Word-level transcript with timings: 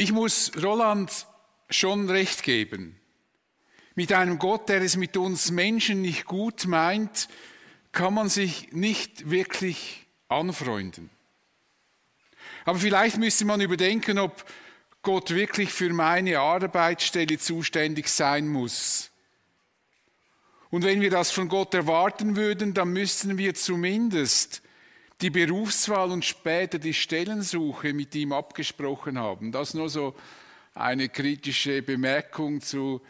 Ich 0.00 0.12
muss 0.12 0.52
Roland 0.62 1.26
schon 1.70 2.08
recht 2.08 2.44
geben. 2.44 3.00
Mit 3.96 4.12
einem 4.12 4.38
Gott, 4.38 4.68
der 4.68 4.80
es 4.80 4.96
mit 4.96 5.16
uns 5.16 5.50
Menschen 5.50 6.02
nicht 6.02 6.24
gut 6.24 6.66
meint, 6.66 7.26
kann 7.90 8.14
man 8.14 8.28
sich 8.28 8.70
nicht 8.70 9.28
wirklich 9.28 10.06
anfreunden. 10.28 11.10
Aber 12.64 12.78
vielleicht 12.78 13.16
müsste 13.16 13.44
man 13.44 13.60
überdenken, 13.60 14.20
ob 14.20 14.44
Gott 15.02 15.34
wirklich 15.34 15.72
für 15.72 15.92
meine 15.92 16.38
Arbeitsstelle 16.38 17.36
zuständig 17.38 18.06
sein 18.06 18.46
muss. 18.46 19.10
Und 20.70 20.84
wenn 20.84 21.00
wir 21.00 21.10
das 21.10 21.32
von 21.32 21.48
Gott 21.48 21.74
erwarten 21.74 22.36
würden, 22.36 22.72
dann 22.72 22.90
müssten 22.92 23.36
wir 23.36 23.56
zumindest 23.56 24.62
die 25.20 25.30
Berufswahl 25.30 26.10
und 26.10 26.24
später 26.24 26.78
die 26.78 26.94
Stellensuche 26.94 27.92
mit 27.92 28.14
ihm 28.14 28.32
abgesprochen 28.32 29.18
haben. 29.18 29.50
Das 29.52 29.74
nur 29.74 29.88
so 29.88 30.14
eine 30.74 31.08
kritische 31.08 31.82
Bemerkung 31.82 32.60
zu 32.60 33.00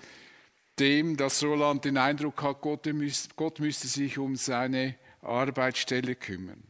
dem, 0.79 1.17
dass 1.17 1.43
Roland 1.43 1.85
den 1.85 1.99
Eindruck 1.99 2.43
hat, 2.43 2.61
Gott, 2.61 2.89
Gott 3.37 3.61
müsste 3.61 3.89
sich 3.89 4.19
um 4.19 4.37
seine 4.37 4.95
Arbeitsstelle 5.23 6.15
kümmern. 6.15 6.63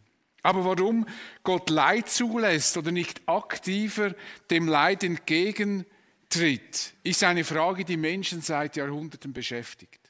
Aber 0.42 0.64
warum 0.64 1.06
Gott 1.42 1.68
Leid 1.70 2.08
zulässt 2.08 2.76
oder 2.76 2.90
nicht 2.90 3.20
aktiver 3.26 4.14
dem 4.50 4.66
Leid 4.66 5.04
entgegentritt, 5.04 6.94
ist 7.02 7.22
eine 7.22 7.44
Frage, 7.44 7.84
die 7.84 7.96
Menschen 7.96 8.40
seit 8.40 8.76
Jahrhunderten 8.76 9.32
beschäftigt. 9.32 10.00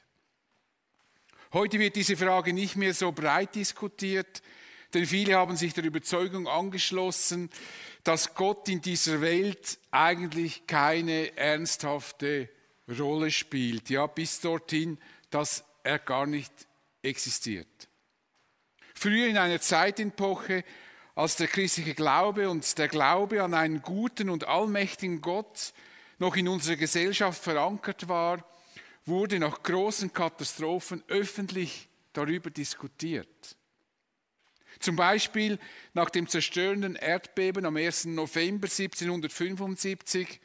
Heute 1.51 1.79
wird 1.79 1.95
diese 1.95 2.15
Frage 2.15 2.53
nicht 2.53 2.75
mehr 2.75 2.93
so 2.93 3.11
breit 3.11 3.55
diskutiert, 3.55 4.41
denn 4.93 5.05
viele 5.05 5.35
haben 5.35 5.55
sich 5.55 5.73
der 5.73 5.83
Überzeugung 5.83 6.47
angeschlossen, 6.47 7.49
dass 8.03 8.33
Gott 8.33 8.67
in 8.69 8.81
dieser 8.81 9.21
Welt 9.21 9.77
eigentlich 9.91 10.65
keine 10.67 11.37
ernsthafte 11.37 12.49
Rolle 12.97 13.29
spielt. 13.29 13.89
Ja, 13.89 14.07
bis 14.07 14.41
dorthin, 14.41 14.97
dass 15.29 15.63
er 15.83 15.99
gar 15.99 16.25
nicht 16.25 16.51
existiert. 17.01 17.87
Früher 18.95 19.27
in 19.27 19.37
einer 19.37 19.61
Zeitepoche, 19.61 20.63
als 21.15 21.35
der 21.35 21.47
christliche 21.47 21.93
Glaube 21.93 22.49
und 22.49 22.77
der 22.77 22.87
Glaube 22.87 23.43
an 23.43 23.53
einen 23.53 23.81
guten 23.81 24.29
und 24.29 24.47
allmächtigen 24.47 25.21
Gott 25.21 25.73
noch 26.17 26.35
in 26.35 26.47
unserer 26.47 26.75
Gesellschaft 26.75 27.41
verankert 27.41 28.07
war, 28.07 28.43
wurde 29.05 29.39
nach 29.39 29.63
großen 29.63 30.11
Katastrophen 30.11 31.03
öffentlich 31.07 31.87
darüber 32.13 32.49
diskutiert. 32.49 33.55
Zum 34.79 34.95
Beispiel 34.95 35.59
nach 35.93 36.09
dem 36.09 36.27
zerstörenden 36.27 36.95
Erdbeben 36.95 37.65
am 37.65 37.75
1. 37.75 38.05
November 38.05 38.67
1775, 38.67 40.39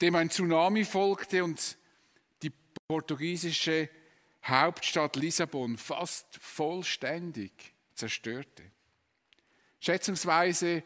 dem 0.00 0.14
ein 0.14 0.30
Tsunami 0.30 0.84
folgte 0.84 1.42
und 1.44 1.76
die 2.42 2.52
portugiesische 2.86 3.88
Hauptstadt 4.44 5.16
Lissabon 5.16 5.76
fast 5.76 6.38
vollständig 6.40 7.52
zerstörte. 7.94 8.62
Schätzungsweise 9.80 10.82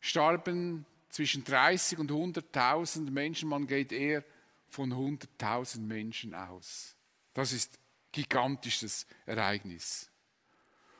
starben 0.00 0.86
zwischen 1.10 1.44
30 1.44 1.98
und 1.98 2.10
100.000 2.10 3.10
Menschen, 3.10 3.48
man 3.48 3.66
geht 3.66 3.92
eher 3.92 4.24
von 4.68 4.92
100.000 4.92 5.80
Menschen 5.80 6.34
aus. 6.34 6.96
Das 7.34 7.52
ist 7.52 7.78
gigantisches 8.12 9.06
Ereignis. 9.26 10.11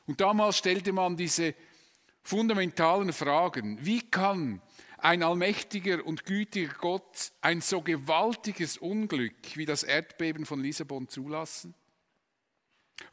Und 0.05 0.19
damals 0.21 0.57
stellte 0.57 0.91
man 0.91 1.15
diese 1.15 1.55
fundamentalen 2.23 3.13
Fragen. 3.13 3.77
Wie 3.85 4.01
kann 4.01 4.61
ein 4.97 5.23
allmächtiger 5.23 6.05
und 6.05 6.25
gütiger 6.25 6.73
Gott 6.75 7.31
ein 7.41 7.61
so 7.61 7.81
gewaltiges 7.81 8.77
Unglück 8.77 9.55
wie 9.55 9.65
das 9.65 9.83
Erdbeben 9.83 10.45
von 10.45 10.61
Lissabon 10.61 11.07
zulassen? 11.07 11.73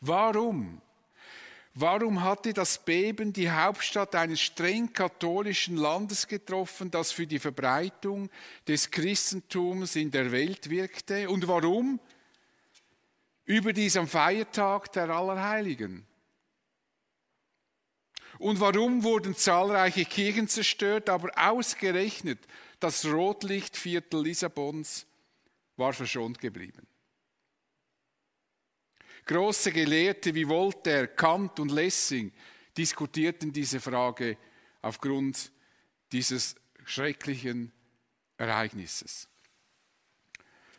Warum? 0.01 0.81
Warum 1.75 2.23
hatte 2.23 2.53
das 2.53 2.85
Beben 2.85 3.33
die 3.33 3.51
Hauptstadt 3.51 4.15
eines 4.15 4.41
streng 4.41 4.93
katholischen 4.93 5.77
Landes 5.77 6.27
getroffen, 6.27 6.91
das 6.91 7.13
für 7.13 7.27
die 7.27 7.39
Verbreitung 7.39 8.29
des 8.67 8.91
Christentums 8.91 9.95
in 9.95 10.11
der 10.11 10.33
Welt 10.33 10.69
wirkte? 10.69 11.31
Und 11.31 11.47
warum? 11.47 12.01
Überdies 13.45 13.97
am 13.97 14.09
Feiertag 14.09 14.93
der 14.93 15.11
Allerheiligen. 15.11 16.07
Und 18.41 18.59
warum 18.59 19.05
wurden 19.05 19.37
zahlreiche 19.37 20.07
Kirchen 20.07 20.49
zerstört, 20.49 21.11
aber 21.11 21.31
ausgerechnet 21.37 22.39
das 22.79 23.05
Rotlichtviertel 23.05 24.23
Lissabons 24.23 25.07
war 25.77 25.93
verschont 25.93 26.41
geblieben? 26.41 26.87
Große 29.27 29.71
Gelehrte 29.73 30.35
wie 30.35 30.49
Voltaire, 30.49 31.07
Kant 31.09 31.61
und 31.61 31.71
Lessing 31.71 32.33
diskutierten 32.75 33.53
diese 33.53 33.79
Frage 33.79 34.39
aufgrund 34.81 35.53
dieses 36.11 36.55
schrecklichen 36.87 37.71
Ereignisses. 38.39 39.29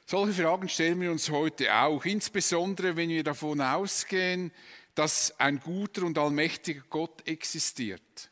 Solche 0.07 0.41
Fragen 0.41 0.67
stellen 0.67 0.99
wir 0.99 1.11
uns 1.11 1.29
heute 1.29 1.73
auch, 1.73 2.03
insbesondere 2.05 2.97
wenn 2.97 3.09
wir 3.09 3.23
davon 3.23 3.61
ausgehen, 3.61 4.51
dass 4.95 5.37
ein 5.39 5.59
guter 5.59 6.03
und 6.03 6.17
allmächtiger 6.17 6.81
Gott 6.89 7.27
existiert. 7.27 8.31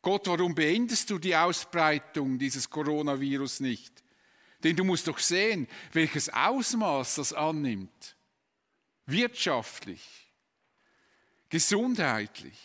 Gott, 0.00 0.26
warum 0.26 0.54
beendest 0.54 1.10
du 1.10 1.18
die 1.18 1.36
Ausbreitung 1.36 2.38
dieses 2.38 2.70
Coronavirus 2.70 3.60
nicht? 3.60 4.02
Denn 4.62 4.74
du 4.74 4.84
musst 4.84 5.06
doch 5.06 5.18
sehen, 5.18 5.68
welches 5.92 6.28
Ausmaß 6.28 7.16
das 7.16 7.32
annimmt 7.32 8.16
wirtschaftlich, 9.08 10.30
gesundheitlich, 11.48 12.58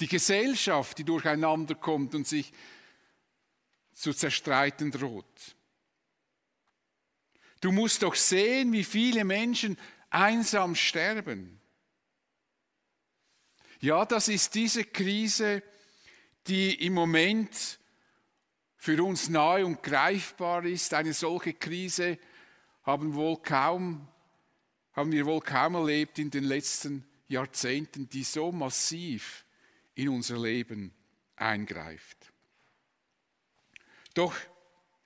die 0.00 0.08
Gesellschaft, 0.08 0.98
die 0.98 1.04
durcheinander 1.04 1.76
kommt 1.76 2.14
und 2.16 2.26
sich 2.26 2.52
zu 3.92 4.12
zerstreiten 4.12 4.90
droht. 4.90 5.56
Du 7.60 7.70
musst 7.70 8.02
doch 8.02 8.16
sehen, 8.16 8.72
wie 8.72 8.82
viele 8.82 9.24
Menschen 9.24 9.78
einsam 10.10 10.74
sterben. 10.74 11.60
Ja, 13.82 14.06
das 14.06 14.28
ist 14.28 14.54
diese 14.54 14.84
Krise, 14.84 15.60
die 16.46 16.86
im 16.86 16.94
Moment 16.94 17.80
für 18.76 19.02
uns 19.02 19.28
nahe 19.28 19.66
und 19.66 19.82
greifbar 19.82 20.64
ist. 20.64 20.94
Eine 20.94 21.12
solche 21.12 21.52
Krise 21.52 22.16
haben 22.84 23.12
wohl 23.14 23.42
kaum 23.42 24.06
haben 24.92 25.10
wir 25.10 25.26
wohl 25.26 25.40
kaum 25.40 25.74
erlebt 25.74 26.20
in 26.20 26.30
den 26.30 26.44
letzten 26.44 27.04
Jahrzehnten, 27.26 28.08
die 28.08 28.22
so 28.22 28.52
massiv 28.52 29.44
in 29.96 30.08
unser 30.10 30.38
Leben 30.38 30.94
eingreift. 31.34 32.32
Doch 34.14 34.36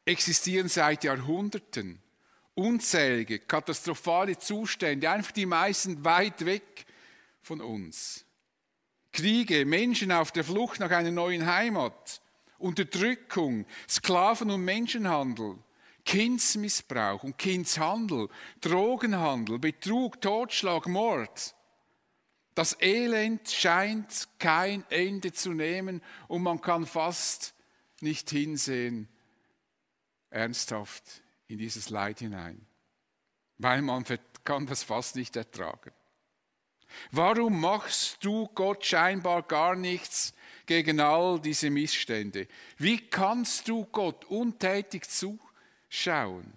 existieren 0.04 0.68
seit 0.68 1.04
Jahrhunderten 1.04 2.02
unzählige 2.54 3.38
katastrophale 3.38 4.38
Zustände, 4.38 5.08
einfach 5.08 5.32
die 5.32 5.46
meisten 5.46 6.04
weit 6.04 6.44
weg 6.44 6.84
von 7.40 7.62
uns. 7.62 8.25
Kriege, 9.16 9.64
Menschen 9.64 10.12
auf 10.12 10.30
der 10.30 10.44
Flucht 10.44 10.78
nach 10.78 10.90
einer 10.90 11.10
neuen 11.10 11.46
Heimat, 11.46 12.20
Unterdrückung, 12.58 13.64
Sklaven- 13.88 14.50
und 14.50 14.62
Menschenhandel, 14.62 15.56
Kindsmissbrauch 16.04 17.22
und 17.22 17.38
Kindshandel, 17.38 18.28
Drogenhandel, 18.60 19.58
Betrug, 19.58 20.20
Totschlag, 20.20 20.86
Mord. 20.86 21.54
Das 22.54 22.76
Elend 22.78 23.48
scheint 23.48 24.28
kein 24.38 24.84
Ende 24.90 25.32
zu 25.32 25.54
nehmen 25.54 26.02
und 26.28 26.42
man 26.42 26.60
kann 26.60 26.84
fast 26.84 27.54
nicht 28.02 28.28
hinsehen, 28.28 29.08
ernsthaft 30.28 31.22
in 31.48 31.56
dieses 31.56 31.88
Leid 31.88 32.18
hinein, 32.18 32.66
weil 33.56 33.80
man 33.80 34.04
kann 34.44 34.66
das 34.66 34.82
fast 34.82 35.16
nicht 35.16 35.36
ertragen. 35.36 35.92
Warum 37.10 37.60
machst 37.60 38.24
du 38.24 38.48
Gott 38.54 38.84
scheinbar 38.84 39.42
gar 39.42 39.76
nichts 39.76 40.32
gegen 40.66 41.00
all 41.00 41.40
diese 41.40 41.70
Missstände? 41.70 42.46
Wie 42.78 42.98
kannst 42.98 43.68
du 43.68 43.84
Gott 43.86 44.24
untätig 44.26 45.08
zu 45.08 45.38
schauen. 45.88 46.52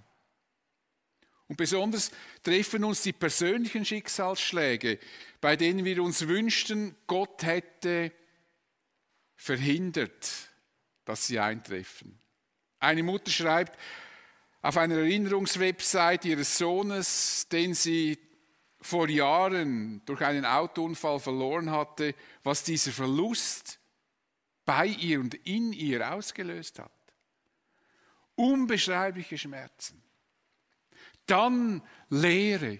Und 1.47 1.55
besonders 1.55 2.11
treffen 2.43 2.83
uns 2.83 3.01
die 3.01 3.13
persönlichen 3.13 3.83
Schicksalsschläge, 3.83 4.99
bei 5.41 5.55
denen 5.55 5.83
wir 5.83 6.03
uns 6.03 6.27
wünschten, 6.27 6.95
Gott 7.07 7.43
hätte 7.43 8.11
verhindert, 9.35 10.29
dass 11.05 11.25
sie 11.25 11.39
eintreffen. 11.39 12.19
Eine 12.79 13.03
Mutter 13.03 13.31
schreibt 13.31 13.79
auf 14.61 14.77
einer 14.77 14.97
Erinnerungswebsite 14.97 16.27
ihres 16.27 16.57
Sohnes, 16.57 17.47
den 17.51 17.73
sie 17.73 18.19
vor 18.81 19.09
Jahren 19.09 20.01
durch 20.05 20.21
einen 20.21 20.45
Autounfall 20.45 21.19
verloren 21.19 21.71
hatte, 21.71 22.15
was 22.43 22.63
dieser 22.63 22.91
Verlust 22.91 23.79
bei 24.65 24.87
ihr 24.87 25.19
und 25.19 25.33
in 25.33 25.73
ihr 25.73 26.13
ausgelöst 26.13 26.79
hat. 26.79 26.91
unbeschreibliche 28.35 29.37
Schmerzen. 29.37 30.01
Dann 31.25 31.83
Leere, 32.09 32.79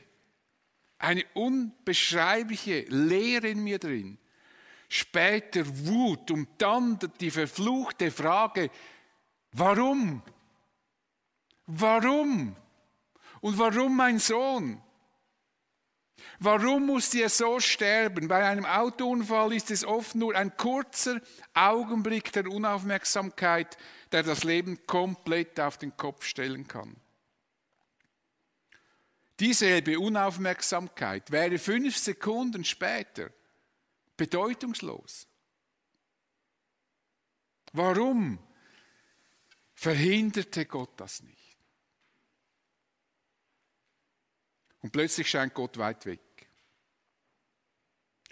eine 0.97 1.25
unbeschreibliche 1.33 2.85
Leere 2.87 3.49
in 3.49 3.63
mir 3.63 3.77
drin. 3.77 4.17
Später 4.87 5.63
Wut 5.85 6.31
und 6.31 6.47
dann 6.57 6.97
die 7.19 7.29
verfluchte 7.29 8.09
Frage, 8.09 8.71
warum? 9.51 10.23
Warum? 11.67 12.55
Und 13.41 13.57
warum 13.57 13.95
mein 13.95 14.17
Sohn? 14.17 14.81
Warum 16.37 16.85
musste 16.85 17.21
er 17.21 17.29
so 17.29 17.59
sterben? 17.59 18.27
Bei 18.27 18.47
einem 18.47 18.65
Autounfall 18.65 19.53
ist 19.53 19.71
es 19.71 19.83
oft 19.83 20.15
nur 20.15 20.35
ein 20.35 20.55
kurzer 20.55 21.19
Augenblick 21.53 22.31
der 22.31 22.47
Unaufmerksamkeit, 22.47 23.77
der 24.11 24.23
das 24.23 24.43
Leben 24.43 24.85
komplett 24.85 25.59
auf 25.59 25.77
den 25.77 25.97
Kopf 25.97 26.25
stellen 26.25 26.67
kann. 26.67 26.95
Dieselbe 29.39 29.97
Unaufmerksamkeit 29.99 31.31
wäre 31.31 31.57
fünf 31.57 31.97
Sekunden 31.97 32.65
später 32.65 33.31
bedeutungslos. 34.17 35.27
Warum 37.71 38.37
verhinderte 39.75 40.65
Gott 40.65 40.99
das 40.99 41.23
nicht? 41.23 41.38
Und 44.81 44.91
plötzlich 44.91 45.29
scheint 45.29 45.53
Gott 45.53 45.77
weit 45.77 46.05
weg. 46.05 46.19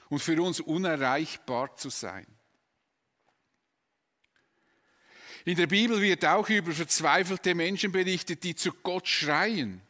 Und 0.09 0.19
für 0.19 0.41
uns 0.41 0.59
unerreichbar 0.59 1.75
zu 1.75 1.89
sein. 1.89 2.25
In 5.43 5.55
der 5.55 5.67
Bibel 5.67 6.01
wird 6.01 6.25
auch 6.25 6.49
über 6.49 6.71
verzweifelte 6.71 7.55
Menschen 7.55 7.91
berichtet, 7.91 8.43
die 8.43 8.55
zu 8.55 8.71
Gott 8.71 9.07
schreien, 9.07 9.81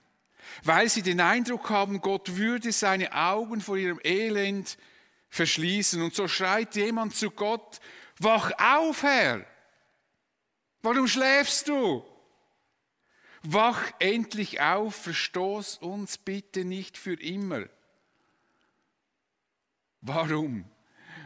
weil 0.63 0.87
sie 0.89 1.01
den 1.01 1.19
Eindruck 1.19 1.69
haben, 1.69 1.99
Gott 1.99 2.35
würde 2.35 2.71
seine 2.71 3.11
Augen 3.13 3.61
vor 3.61 3.75
ihrem 3.75 3.99
Elend 4.03 4.77
verschließen. 5.29 6.01
Und 6.01 6.13
so 6.13 6.27
schreit 6.27 6.75
jemand 6.75 7.15
zu 7.15 7.31
Gott, 7.31 7.79
wach 8.19 8.51
auf, 8.59 9.03
Herr! 9.03 9.45
Warum 10.81 11.07
schläfst 11.07 11.67
du? 11.67 12.05
Wach 13.49 13.93
endlich 13.99 14.59
auf, 14.59 14.93
verstoß 14.93 15.77
uns 15.77 16.17
bitte 16.17 16.65
nicht 16.65 16.97
für 16.97 17.13
immer. 17.13 17.69
Warum? 20.01 20.69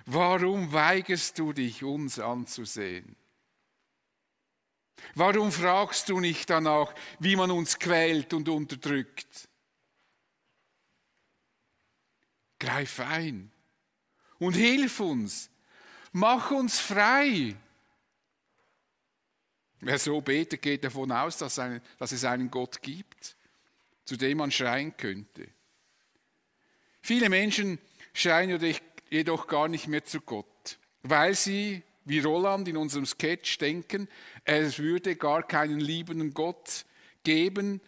Warum 0.06 0.71
weigerst 0.71 1.39
du 1.39 1.51
dich, 1.51 1.83
uns 1.83 2.19
anzusehen? 2.19 3.15
Warum 5.15 5.51
fragst 5.51 6.09
du 6.09 6.19
nicht 6.19 6.47
danach, 6.51 6.94
wie 7.18 7.35
man 7.35 7.50
uns 7.50 7.79
quält 7.79 8.35
und 8.35 8.50
unterdrückt? 8.50 9.50
Greif 12.59 13.00
ein 13.00 13.51
und 14.38 14.53
hilf 14.53 15.00
uns. 15.00 15.50
Mach 16.12 16.51
uns 16.51 16.79
frei. 16.79 17.56
Wer 19.81 19.97
so 19.97 20.21
betet, 20.21 20.61
geht 20.61 20.83
davon 20.83 21.11
aus, 21.11 21.37
dass, 21.37 21.57
eine, 21.57 21.81
dass 21.97 22.11
es 22.11 22.23
einen 22.23 22.51
Gott 22.51 22.83
gibt, 22.83 23.35
zu 24.05 24.15
dem 24.15 24.37
man 24.37 24.51
schreien 24.51 24.95
könnte. 24.95 25.47
Viele 27.01 27.29
Menschen 27.29 27.79
schreien 28.13 28.59
jedoch 29.09 29.47
gar 29.47 29.67
nicht 29.67 29.87
mehr 29.87 30.05
zu 30.05 30.21
Gott, 30.21 30.77
weil 31.01 31.33
sie, 31.33 31.81
wie 32.05 32.19
Roland 32.19 32.67
in 32.67 32.77
unserem 32.77 33.07
Sketch, 33.07 33.57
denken, 33.57 34.07
es 34.43 34.77
würde 34.77 35.15
gar 35.15 35.41
keinen 35.41 35.79
liebenden 35.79 36.33
Gott 36.35 36.85
geben. 37.23 37.81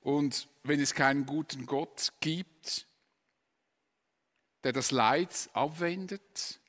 Und 0.00 0.48
wenn 0.64 0.80
es 0.80 0.94
keinen 0.94 1.24
guten 1.24 1.64
Gott 1.64 2.12
gibt, 2.20 2.86
der 4.64 4.72
das 4.72 4.90
Leid 4.90 5.48
abwendet, 5.54 6.60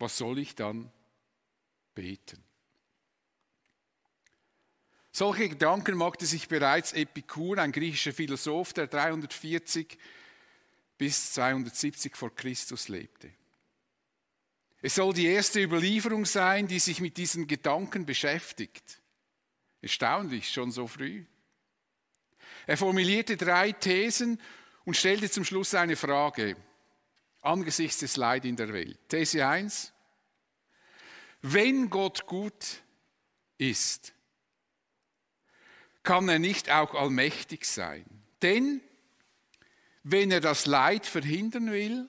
was 0.00 0.18
soll 0.18 0.38
ich 0.38 0.56
dann 0.56 0.90
beten. 1.98 2.40
Solche 5.10 5.48
Gedanken 5.48 5.96
machte 5.96 6.26
sich 6.26 6.46
bereits 6.46 6.92
Epikur, 6.92 7.58
ein 7.58 7.72
griechischer 7.72 8.12
Philosoph, 8.12 8.72
der 8.72 8.86
340 8.86 9.98
bis 10.96 11.32
270 11.32 12.14
vor 12.14 12.32
Christus 12.32 12.86
lebte. 12.86 13.32
Es 14.80 14.94
soll 14.94 15.12
die 15.12 15.26
erste 15.26 15.60
Überlieferung 15.60 16.24
sein, 16.24 16.68
die 16.68 16.78
sich 16.78 17.00
mit 17.00 17.16
diesen 17.16 17.48
Gedanken 17.48 18.06
beschäftigt. 18.06 19.02
Erstaunlich, 19.82 20.52
schon 20.52 20.70
so 20.70 20.86
früh. 20.86 21.24
Er 22.68 22.76
formulierte 22.76 23.36
drei 23.36 23.72
Thesen 23.72 24.40
und 24.84 24.96
stellte 24.96 25.28
zum 25.28 25.44
Schluss 25.44 25.74
eine 25.74 25.96
Frage 25.96 26.56
angesichts 27.40 27.98
des 27.98 28.16
Leid 28.16 28.44
in 28.44 28.54
der 28.54 28.72
Welt. 28.72 29.00
These 29.08 29.44
1. 29.44 29.92
Wenn 31.50 31.88
Gott 31.88 32.26
gut 32.26 32.82
ist, 33.56 34.12
kann 36.02 36.28
er 36.28 36.38
nicht 36.38 36.68
auch 36.68 36.94
allmächtig 36.94 37.64
sein. 37.64 38.04
Denn 38.42 38.82
wenn 40.02 40.30
er 40.30 40.40
das 40.40 40.66
Leid 40.66 41.06
verhindern 41.06 41.70
will, 41.70 42.06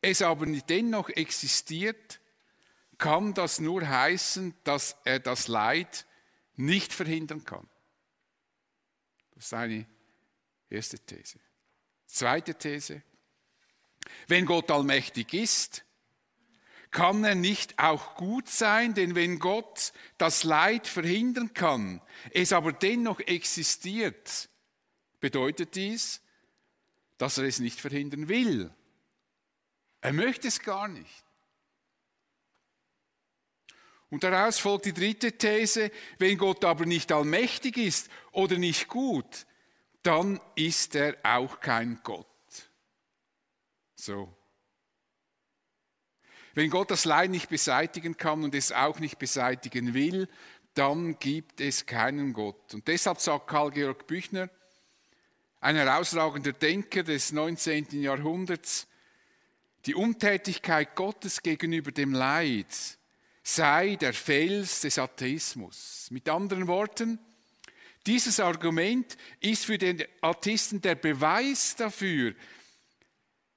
es 0.00 0.22
aber 0.22 0.46
dennoch 0.46 1.08
existiert, 1.08 2.20
kann 2.98 3.34
das 3.34 3.58
nur 3.58 3.88
heißen, 3.88 4.54
dass 4.62 4.96
er 5.04 5.18
das 5.18 5.48
Leid 5.48 6.06
nicht 6.54 6.92
verhindern 6.92 7.44
kann. 7.44 7.68
Das 9.34 9.46
ist 9.46 9.54
eine 9.54 9.86
erste 10.70 11.00
These. 11.00 11.40
Zweite 12.06 12.54
These. 12.54 13.02
Wenn 14.28 14.46
Gott 14.46 14.70
allmächtig 14.70 15.34
ist, 15.34 15.84
kann 16.92 17.24
er 17.24 17.34
nicht 17.34 17.78
auch 17.78 18.14
gut 18.14 18.48
sein, 18.48 18.94
denn 18.94 19.14
wenn 19.14 19.38
Gott 19.38 19.92
das 20.18 20.44
Leid 20.44 20.86
verhindern 20.86 21.54
kann, 21.54 22.00
es 22.30 22.52
aber 22.52 22.72
dennoch 22.72 23.18
existiert, 23.20 24.50
bedeutet 25.18 25.74
dies, 25.74 26.20
dass 27.16 27.38
er 27.38 27.44
es 27.44 27.58
nicht 27.60 27.80
verhindern 27.80 28.28
will. 28.28 28.72
Er 30.02 30.12
möchte 30.12 30.48
es 30.48 30.60
gar 30.60 30.86
nicht. 30.86 31.24
Und 34.10 34.24
daraus 34.24 34.58
folgt 34.58 34.84
die 34.84 34.92
dritte 34.92 35.32
These, 35.32 35.90
wenn 36.18 36.36
Gott 36.36 36.64
aber 36.66 36.84
nicht 36.84 37.10
allmächtig 37.10 37.78
ist 37.78 38.10
oder 38.32 38.58
nicht 38.58 38.88
gut, 38.88 39.46
dann 40.02 40.38
ist 40.54 40.94
er 40.94 41.16
auch 41.22 41.60
kein 41.60 42.00
Gott. 42.02 42.26
So. 43.94 44.36
Wenn 46.54 46.70
Gott 46.70 46.90
das 46.90 47.04
Leid 47.04 47.30
nicht 47.30 47.48
beseitigen 47.48 48.16
kann 48.16 48.44
und 48.44 48.54
es 48.54 48.72
auch 48.72 48.98
nicht 48.98 49.18
beseitigen 49.18 49.94
will, 49.94 50.28
dann 50.74 51.18
gibt 51.18 51.60
es 51.60 51.86
keinen 51.86 52.32
Gott. 52.32 52.74
Und 52.74 52.88
deshalb 52.88 53.20
sagt 53.20 53.46
Karl 53.46 53.70
Georg 53.70 54.06
Büchner, 54.06 54.48
ein 55.60 55.76
herausragender 55.76 56.52
Denker 56.52 57.02
des 57.02 57.32
19. 57.32 58.02
Jahrhunderts, 58.02 58.88
die 59.86 59.94
Untätigkeit 59.94 60.94
Gottes 60.94 61.42
gegenüber 61.42 61.92
dem 61.92 62.12
Leid 62.12 62.66
sei 63.42 63.96
der 63.96 64.12
Fels 64.12 64.80
des 64.80 64.98
Atheismus. 64.98 66.08
Mit 66.10 66.28
anderen 66.28 66.68
Worten, 66.68 67.18
dieses 68.06 68.40
Argument 68.40 69.16
ist 69.40 69.64
für 69.64 69.78
den 69.78 70.04
Atheisten 70.20 70.80
der 70.80 70.94
Beweis 70.94 71.76
dafür, 71.76 72.34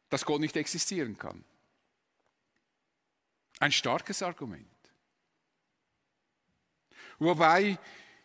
dass 0.09 0.25
Gott 0.25 0.41
nicht 0.41 0.55
existieren 0.55 1.17
kann. 1.17 1.43
Ein 3.59 3.71
starkes 3.71 4.21
Argument. 4.21 4.67
Wobei 7.19 7.77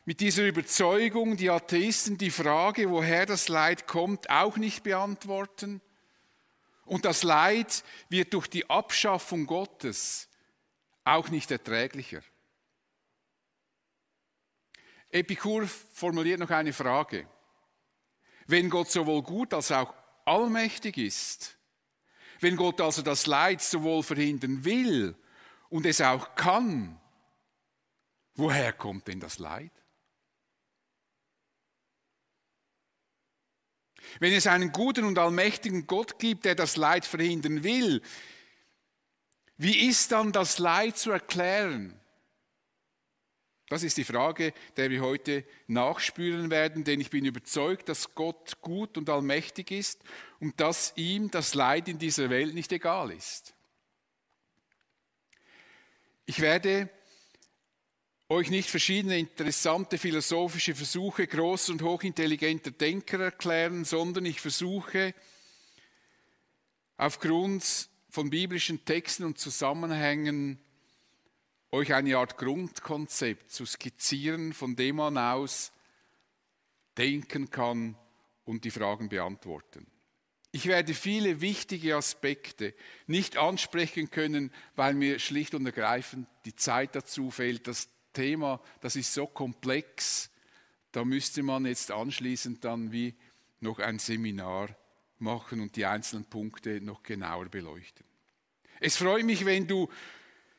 mit 0.04 0.20
dieser 0.20 0.46
Überzeugung 0.46 1.36
die 1.36 1.50
Atheisten 1.50 2.18
die 2.18 2.30
Frage, 2.30 2.90
woher 2.90 3.26
das 3.26 3.48
Leid 3.48 3.86
kommt, 3.86 4.28
auch 4.28 4.56
nicht 4.56 4.82
beantworten. 4.82 5.80
Und 6.84 7.04
das 7.04 7.22
Leid 7.22 7.84
wird 8.08 8.34
durch 8.34 8.48
die 8.48 8.68
Abschaffung 8.68 9.46
Gottes 9.46 10.28
auch 11.04 11.28
nicht 11.28 11.50
erträglicher. 11.50 12.22
Epikur 15.10 15.66
formuliert 15.66 16.40
noch 16.40 16.50
eine 16.50 16.72
Frage. 16.72 17.28
Wenn 18.46 18.70
Gott 18.70 18.90
sowohl 18.90 19.22
gut 19.22 19.54
als 19.54 19.70
auch 19.70 19.94
allmächtig 20.24 20.96
ist, 20.98 21.56
wenn 22.40 22.56
Gott 22.56 22.80
also 22.80 23.02
das 23.02 23.26
Leid 23.26 23.62
sowohl 23.62 24.02
verhindern 24.02 24.64
will 24.64 25.14
und 25.70 25.86
es 25.86 26.00
auch 26.02 26.34
kann, 26.34 27.00
woher 28.34 28.72
kommt 28.74 29.08
denn 29.08 29.20
das 29.20 29.38
Leid? 29.38 29.72
Wenn 34.18 34.32
es 34.32 34.46
einen 34.46 34.72
guten 34.72 35.04
und 35.04 35.18
allmächtigen 35.18 35.86
Gott 35.86 36.18
gibt, 36.18 36.44
der 36.44 36.56
das 36.56 36.76
Leid 36.76 37.06
verhindern 37.06 37.62
will, 37.62 38.02
wie 39.56 39.88
ist 39.88 40.12
dann 40.12 40.32
das 40.32 40.58
Leid 40.58 40.98
zu 40.98 41.10
erklären? 41.12 42.00
Das 43.68 43.84
ist 43.84 43.98
die 43.98 44.04
Frage, 44.04 44.52
der 44.76 44.90
wir 44.90 45.00
heute 45.00 45.44
nachspüren 45.68 46.50
werden, 46.50 46.82
denn 46.82 47.00
ich 47.00 47.10
bin 47.10 47.24
überzeugt, 47.24 47.88
dass 47.88 48.16
Gott 48.16 48.60
gut 48.62 48.98
und 48.98 49.08
allmächtig 49.08 49.70
ist 49.70 50.02
und 50.40 50.60
dass 50.60 50.92
ihm 50.96 51.30
das 51.30 51.54
Leid 51.54 51.86
in 51.86 51.98
dieser 51.98 52.30
Welt 52.30 52.52
nicht 52.52 52.72
egal 52.72 53.12
ist. 53.12 53.54
Ich 56.30 56.38
werde 56.40 56.88
euch 58.28 58.50
nicht 58.50 58.70
verschiedene 58.70 59.18
interessante 59.18 59.98
philosophische 59.98 60.76
Versuche 60.76 61.26
großer 61.26 61.72
und 61.72 61.82
hochintelligenter 61.82 62.70
Denker 62.70 63.18
erklären, 63.18 63.84
sondern 63.84 64.26
ich 64.26 64.40
versuche 64.40 65.12
aufgrund 66.96 67.88
von 68.10 68.30
biblischen 68.30 68.84
Texten 68.84 69.24
und 69.24 69.38
Zusammenhängen 69.38 70.60
euch 71.72 71.92
eine 71.94 72.16
Art 72.16 72.38
Grundkonzept 72.38 73.50
zu 73.50 73.66
skizzieren, 73.66 74.52
von 74.52 74.76
dem 74.76 74.94
man 74.94 75.18
aus 75.18 75.72
denken 76.96 77.50
kann 77.50 77.96
und 78.44 78.64
die 78.64 78.70
Fragen 78.70 79.08
beantworten. 79.08 79.84
Ich 80.52 80.66
werde 80.66 80.94
viele 80.94 81.40
wichtige 81.40 81.96
Aspekte 81.96 82.74
nicht 83.06 83.36
ansprechen 83.36 84.10
können, 84.10 84.52
weil 84.74 84.94
mir 84.94 85.18
schlicht 85.18 85.54
und 85.54 85.64
ergreifend 85.64 86.26
die 86.44 86.56
Zeit 86.56 86.96
dazu 86.96 87.30
fehlt. 87.30 87.68
Das 87.68 87.88
Thema, 88.12 88.60
das 88.80 88.96
ist 88.96 89.14
so 89.14 89.26
komplex, 89.26 90.30
da 90.92 91.04
müsste 91.04 91.44
man 91.44 91.66
jetzt 91.66 91.92
anschließend 91.92 92.64
dann 92.64 92.90
wie 92.90 93.14
noch 93.60 93.78
ein 93.78 94.00
Seminar 94.00 94.74
machen 95.20 95.60
und 95.60 95.76
die 95.76 95.86
einzelnen 95.86 96.24
Punkte 96.24 96.80
noch 96.80 97.02
genauer 97.02 97.46
beleuchten. 97.46 98.04
Es 98.80 98.96
freut 98.96 99.24
mich, 99.24 99.44
wenn 99.44 99.68
du 99.68 99.88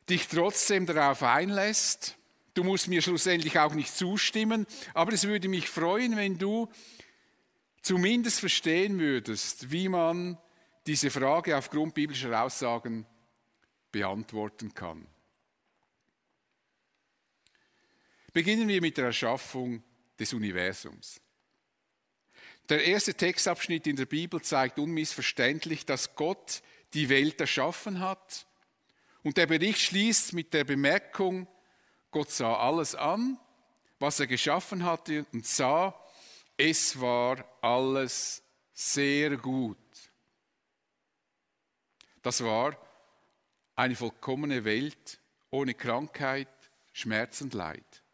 dich 0.08 0.28
trotzdem 0.28 0.86
darauf 0.86 1.22
einlässt. 1.22 2.16
Du 2.54 2.64
musst 2.64 2.88
mir 2.88 3.02
schlussendlich 3.02 3.58
auch 3.58 3.74
nicht 3.74 3.94
zustimmen, 3.94 4.66
aber 4.94 5.12
es 5.12 5.24
würde 5.26 5.48
mich 5.48 5.68
freuen, 5.68 6.16
wenn 6.16 6.38
du 6.38 6.68
zumindest 7.82 8.40
verstehen 8.40 8.98
würdest, 8.98 9.70
wie 9.70 9.88
man 9.88 10.38
diese 10.86 11.10
Frage 11.10 11.56
aufgrund 11.56 11.94
biblischer 11.94 12.42
Aussagen 12.42 13.06
beantworten 13.90 14.72
kann. 14.74 15.06
Beginnen 18.32 18.66
wir 18.66 18.80
mit 18.80 18.96
der 18.96 19.06
Erschaffung 19.06 19.82
des 20.18 20.32
Universums. 20.32 21.20
Der 22.68 22.84
erste 22.84 23.14
Textabschnitt 23.14 23.86
in 23.86 23.96
der 23.96 24.06
Bibel 24.06 24.40
zeigt 24.40 24.78
unmissverständlich, 24.78 25.84
dass 25.84 26.14
Gott 26.14 26.62
die 26.94 27.08
Welt 27.08 27.40
erschaffen 27.40 28.00
hat 28.00 28.46
und 29.22 29.36
der 29.36 29.46
Bericht 29.46 29.80
schließt 29.80 30.32
mit 30.32 30.54
der 30.54 30.64
Bemerkung, 30.64 31.46
Gott 32.10 32.30
sah 32.30 32.56
alles 32.56 32.94
an, 32.94 33.38
was 33.98 34.20
er 34.20 34.26
geschaffen 34.26 34.84
hatte 34.84 35.26
und 35.32 35.46
sah, 35.46 35.94
es 36.64 37.00
war 37.00 37.44
alles 37.60 38.40
sehr 38.72 39.36
gut. 39.36 39.76
Das 42.22 42.44
war 42.44 42.78
eine 43.74 43.96
vollkommene 43.96 44.64
Welt 44.64 45.20
ohne 45.50 45.74
Krankheit, 45.74 46.48
Schmerz 46.92 47.40
und 47.40 47.54
Leid. 47.54 48.04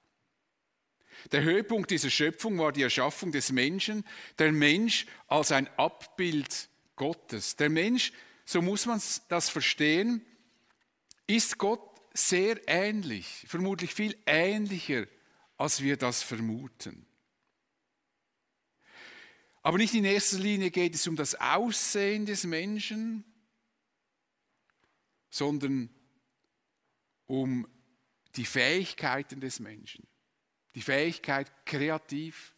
Der 1.30 1.42
Höhepunkt 1.42 1.90
dieser 1.90 2.08
Schöpfung 2.08 2.58
war 2.58 2.72
die 2.72 2.82
Erschaffung 2.82 3.32
des 3.32 3.52
Menschen, 3.52 4.02
der 4.38 4.50
Mensch 4.50 5.04
als 5.26 5.52
ein 5.52 5.68
Abbild 5.76 6.70
Gottes. 6.96 7.56
Der 7.56 7.68
Mensch, 7.68 8.12
so 8.46 8.62
muss 8.62 8.86
man 8.86 9.02
das 9.28 9.50
verstehen, 9.50 10.24
ist 11.26 11.58
Gott 11.58 12.00
sehr 12.14 12.66
ähnlich, 12.66 13.44
vermutlich 13.46 13.92
viel 13.92 14.16
ähnlicher, 14.24 15.06
als 15.58 15.82
wir 15.82 15.98
das 15.98 16.22
vermuten. 16.22 17.07
Aber 19.62 19.78
nicht 19.78 19.94
in 19.94 20.04
erster 20.04 20.38
Linie 20.38 20.70
geht 20.70 20.94
es 20.94 21.06
um 21.06 21.16
das 21.16 21.34
Aussehen 21.34 22.26
des 22.26 22.44
Menschen, 22.44 23.24
sondern 25.30 25.90
um 27.26 27.66
die 28.36 28.44
Fähigkeiten 28.46 29.40
des 29.40 29.60
Menschen. 29.60 30.06
Die 30.74 30.82
Fähigkeit, 30.82 31.50
kreativ 31.66 32.54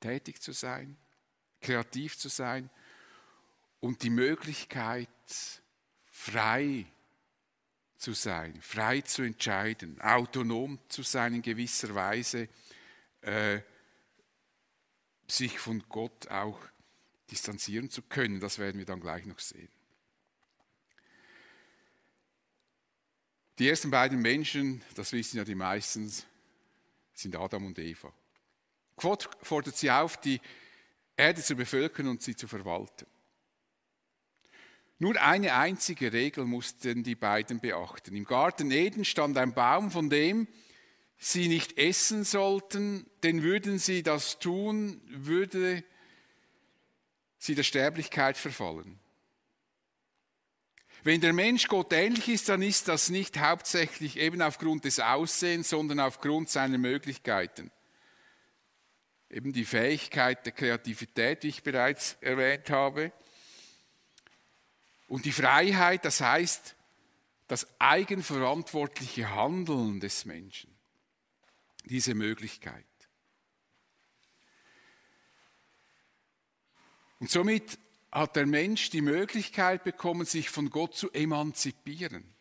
tätig 0.00 0.40
zu 0.40 0.52
sein, 0.52 0.96
kreativ 1.60 2.18
zu 2.18 2.28
sein 2.28 2.70
und 3.80 4.02
die 4.02 4.10
Möglichkeit, 4.10 5.08
frei 6.10 6.86
zu 7.96 8.12
sein, 8.12 8.60
frei 8.60 9.00
zu 9.00 9.22
entscheiden, 9.22 10.00
autonom 10.00 10.78
zu 10.88 11.02
sein 11.02 11.34
in 11.34 11.42
gewisser 11.42 11.94
Weise, 11.94 12.48
äh, 13.22 13.60
sich 15.28 15.58
von 15.58 15.82
Gott 15.88 16.28
auch 16.28 16.58
distanzieren 17.30 17.90
zu 17.90 18.02
können. 18.02 18.40
Das 18.40 18.58
werden 18.58 18.78
wir 18.78 18.86
dann 18.86 19.00
gleich 19.00 19.26
noch 19.26 19.38
sehen. 19.38 19.68
Die 23.58 23.68
ersten 23.68 23.90
beiden 23.90 24.20
Menschen, 24.20 24.82
das 24.94 25.12
wissen 25.12 25.38
ja 25.38 25.44
die 25.44 25.54
meisten, 25.54 26.12
sind 27.14 27.36
Adam 27.36 27.66
und 27.66 27.78
Eva. 27.78 28.12
Gott 28.96 29.28
fordert 29.42 29.76
sie 29.76 29.90
auf, 29.90 30.18
die 30.18 30.40
Erde 31.16 31.42
zu 31.42 31.56
bevölkern 31.56 32.08
und 32.08 32.22
sie 32.22 32.36
zu 32.36 32.46
verwalten. 32.46 33.06
Nur 34.98 35.20
eine 35.20 35.54
einzige 35.54 36.12
Regel 36.12 36.44
mussten 36.44 37.02
die 37.02 37.14
beiden 37.14 37.60
beachten. 37.60 38.14
Im 38.14 38.24
Garten 38.24 38.70
Eden 38.70 39.04
stand 39.04 39.36
ein 39.36 39.52
Baum, 39.52 39.90
von 39.90 40.08
dem 40.08 40.48
sie 41.18 41.48
nicht 41.48 41.78
essen 41.78 42.24
sollten, 42.24 43.08
denn 43.22 43.42
würden 43.42 43.78
sie 43.78 44.02
das 44.02 44.38
tun, 44.38 45.00
würde 45.06 45.82
sie 47.38 47.54
der 47.54 47.62
Sterblichkeit 47.62 48.36
verfallen. 48.36 48.98
Wenn 51.02 51.20
der 51.20 51.32
Mensch 51.32 51.68
Gott 51.68 51.92
ähnlich 51.92 52.28
ist, 52.28 52.48
dann 52.48 52.62
ist 52.62 52.88
das 52.88 53.10
nicht 53.10 53.38
hauptsächlich 53.38 54.18
eben 54.18 54.42
aufgrund 54.42 54.84
des 54.84 54.98
Aussehens, 54.98 55.68
sondern 55.68 56.00
aufgrund 56.00 56.50
seiner 56.50 56.78
Möglichkeiten. 56.78 57.70
Eben 59.30 59.52
die 59.52 59.64
Fähigkeit 59.64 60.44
der 60.44 60.52
Kreativität, 60.52 61.44
wie 61.44 61.48
ich 61.48 61.62
bereits 61.62 62.16
erwähnt 62.20 62.70
habe. 62.70 63.12
Und 65.06 65.24
die 65.24 65.32
Freiheit, 65.32 66.04
das 66.04 66.20
heißt 66.20 66.74
das 67.46 67.68
eigenverantwortliche 67.78 69.30
Handeln 69.30 70.00
des 70.00 70.24
Menschen. 70.24 70.75
Diese 71.86 72.14
Möglichkeit. 72.14 72.84
Und 77.18 77.30
somit 77.30 77.78
hat 78.12 78.36
der 78.36 78.46
Mensch 78.46 78.90
die 78.90 79.00
Möglichkeit 79.00 79.84
bekommen, 79.84 80.26
sich 80.26 80.50
von 80.50 80.70
Gott 80.70 80.94
zu 80.94 81.10
emanzipieren. 81.12 82.34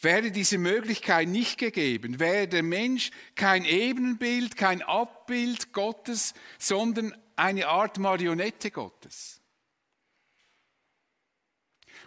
Wäre 0.00 0.30
diese 0.30 0.56
Möglichkeit 0.56 1.28
nicht 1.28 1.58
gegeben, 1.58 2.20
wäre 2.20 2.48
der 2.48 2.62
Mensch 2.62 3.10
kein 3.34 3.64
Ebenbild, 3.64 4.56
kein 4.56 4.82
Abbild 4.82 5.72
Gottes, 5.72 6.32
sondern 6.58 7.14
eine 7.36 7.66
Art 7.66 7.98
Marionette 7.98 8.70
Gottes. 8.70 9.39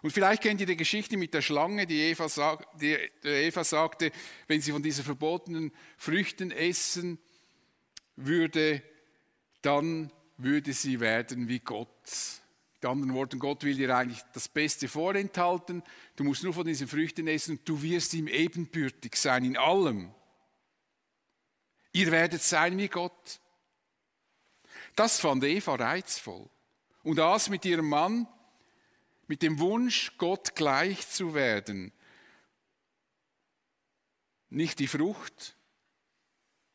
Und 0.04 0.12
vielleicht 0.12 0.44
kennt 0.44 0.60
ihr 0.60 0.68
die 0.68 0.76
Geschichte 0.76 1.16
mit 1.16 1.34
der 1.34 1.42
Schlange, 1.42 1.88
die 1.88 2.02
Eva, 2.02 2.28
sag, 2.28 2.78
die 2.78 2.94
Eva 3.24 3.64
sagte, 3.64 4.12
wenn 4.48 4.60
sie 4.60 4.74
von 4.74 4.84
diesen 4.84 5.06
verbotenen 5.06 5.72
Früchten 5.98 6.52
essen 6.52 7.18
würde, 8.18 8.84
dann 9.62 10.12
würde 10.36 10.74
sie 10.74 11.00
werden 11.00 11.48
wie 11.48 11.60
Gott. 11.60 11.88
Mit 12.74 12.86
anderen 12.86 13.14
Worten, 13.14 13.40
Gott 13.40 13.64
will 13.64 13.78
dir 13.78 13.96
eigentlich 13.96 14.22
das 14.34 14.50
Beste 14.50 14.90
vorenthalten. 14.90 15.82
Du 16.18 16.26
musst 16.26 16.44
nur 16.44 16.54
von 16.54 16.68
diesen 16.68 16.90
Früchten 16.90 17.26
essen 17.28 17.58
und 17.58 17.70
du 17.70 17.82
wirst 17.82 18.14
ihm 18.14 18.28
ebenbürtig 18.28 19.16
sein 19.16 19.46
in 19.46 19.56
allem. 19.56 20.14
Ihr 21.94 22.12
werdet 22.12 22.42
sein 22.42 22.78
wie 22.78 22.90
Gott. 22.90 23.40
Das 24.98 25.22
fand 25.22 25.46
Eva 25.46 25.76
reizvoll. 25.76 26.50
Und 27.04 27.22
aß 27.22 27.48
mit 27.48 27.64
ihrem 27.64 27.88
Mann 27.88 28.28
mit 29.28 29.42
dem 29.42 29.60
Wunsch, 29.60 30.14
Gott 30.18 30.56
gleich 30.56 31.08
zu 31.10 31.34
werden. 31.34 31.92
Nicht 34.50 34.80
die 34.80 34.88
Frucht 34.88 35.56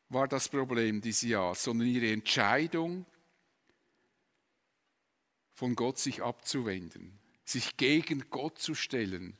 war 0.09 0.27
das 0.27 0.49
Problem, 0.49 1.01
die 1.01 1.11
sie 1.11 1.35
aß, 1.35 1.63
sondern 1.63 1.87
ihre 1.87 2.11
Entscheidung, 2.11 3.05
von 5.59 5.75
Gott 5.75 5.99
sich 5.99 6.23
abzuwenden, 6.23 7.19
sich 7.43 7.75
gegen 7.75 8.29
Gott 8.29 8.59
zu 8.59 8.75
stellen, 8.75 9.37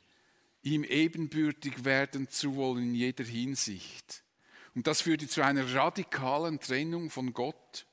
ihm 0.60 0.84
ebenbürtig 0.84 1.86
werden 1.86 2.28
zu 2.28 2.56
wollen 2.56 2.88
in 2.88 2.94
jeder 2.94 3.24
Hinsicht. 3.24 4.22
Und 4.74 4.86
das 4.86 5.00
führte 5.00 5.28
zu 5.28 5.42
einer 5.42 5.74
radikalen 5.74 6.60
Trennung 6.60 7.08
von 7.08 7.32
Gott. 7.32 7.86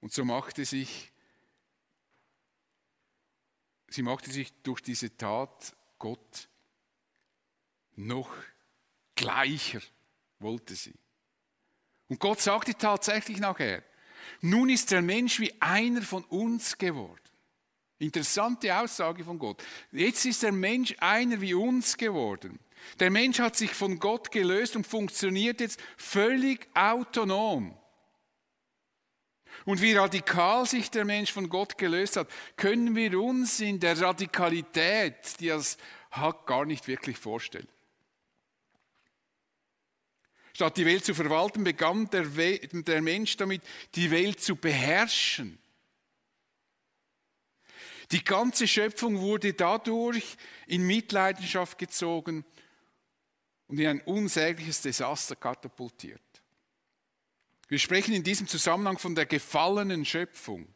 Und 0.00 0.14
so 0.14 0.24
machte 0.24 0.64
sich 0.64 1.12
sie 3.88 4.02
machte 4.02 4.30
sich 4.30 4.52
durch 4.62 4.80
diese 4.80 5.16
Tat 5.16 5.74
Gott 5.98 6.48
noch 7.96 8.30
gleicher, 9.14 9.80
wollte 10.38 10.74
sie. 10.74 10.94
Und 12.08 12.20
Gott 12.20 12.40
sagte 12.40 12.74
tatsächlich 12.74 13.38
nachher, 13.38 13.82
nun 14.40 14.70
ist 14.70 14.90
der 14.90 15.02
Mensch 15.02 15.40
wie 15.40 15.52
einer 15.60 16.02
von 16.02 16.24
uns 16.24 16.78
geworden. 16.78 17.18
Interessante 17.98 18.76
Aussage 18.78 19.24
von 19.24 19.38
Gott. 19.38 19.62
Jetzt 19.90 20.24
ist 20.24 20.42
der 20.42 20.52
Mensch 20.52 20.94
einer 21.00 21.40
wie 21.40 21.54
uns 21.54 21.96
geworden. 21.96 22.60
Der 23.00 23.10
Mensch 23.10 23.40
hat 23.40 23.56
sich 23.56 23.72
von 23.72 23.98
Gott 23.98 24.30
gelöst 24.30 24.76
und 24.76 24.86
funktioniert 24.86 25.60
jetzt 25.60 25.80
völlig 25.96 26.68
autonom. 26.74 27.76
Und 29.64 29.82
wie 29.82 29.94
radikal 29.94 30.66
sich 30.66 30.90
der 30.90 31.04
Mensch 31.04 31.32
von 31.32 31.48
Gott 31.48 31.78
gelöst 31.78 32.16
hat, 32.16 32.28
können 32.56 32.94
wir 32.94 33.20
uns 33.20 33.60
in 33.60 33.80
der 33.80 34.00
Radikalität, 34.00 35.40
die 35.40 35.48
er 35.48 35.62
hat, 36.10 36.46
gar 36.46 36.64
nicht 36.64 36.88
wirklich 36.88 37.18
vorstellen. 37.18 37.68
Statt 40.54 40.76
die 40.76 40.86
Welt 40.86 41.04
zu 41.04 41.14
verwalten, 41.14 41.62
begann 41.62 42.10
der, 42.10 42.24
der 42.24 43.02
Mensch 43.02 43.36
damit, 43.36 43.62
die 43.94 44.10
Welt 44.10 44.40
zu 44.40 44.56
beherrschen. 44.56 45.58
Die 48.10 48.24
ganze 48.24 48.66
Schöpfung 48.66 49.20
wurde 49.20 49.52
dadurch 49.52 50.36
in 50.66 50.86
Mitleidenschaft 50.86 51.78
gezogen 51.78 52.44
und 53.66 53.78
in 53.78 53.86
ein 53.86 54.00
unsägliches 54.00 54.80
Desaster 54.80 55.36
katapultiert. 55.36 56.22
Wir 57.68 57.78
sprechen 57.78 58.14
in 58.14 58.22
diesem 58.22 58.48
Zusammenhang 58.48 58.98
von 58.98 59.14
der 59.14 59.26
gefallenen 59.26 60.06
Schöpfung. 60.06 60.66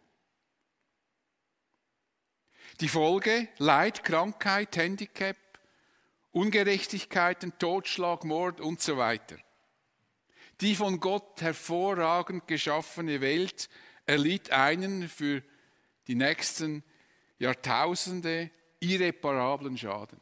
Die 2.81 2.89
Folge 2.89 3.49
Leid, 3.59 4.05
Krankheit, 4.05 4.77
Handicap, 4.77 5.37
Ungerechtigkeiten, 6.33 7.59
Totschlag, 7.59 8.25
Mord 8.25 8.61
und 8.61 8.81
so 8.81 8.99
weiter. 8.99 9.37
Die 10.61 10.75
von 10.75 11.01
Gott 11.01 11.41
hervorragend 11.41 12.47
geschaffene 12.47 13.21
Welt 13.21 13.71
erlitt 14.05 14.51
einen 14.51 15.09
für 15.09 15.43
die 16.09 16.15
nächsten 16.15 16.85
Jahrtausende 17.39 18.51
irreparablen 18.81 19.79
Schaden. 19.79 20.21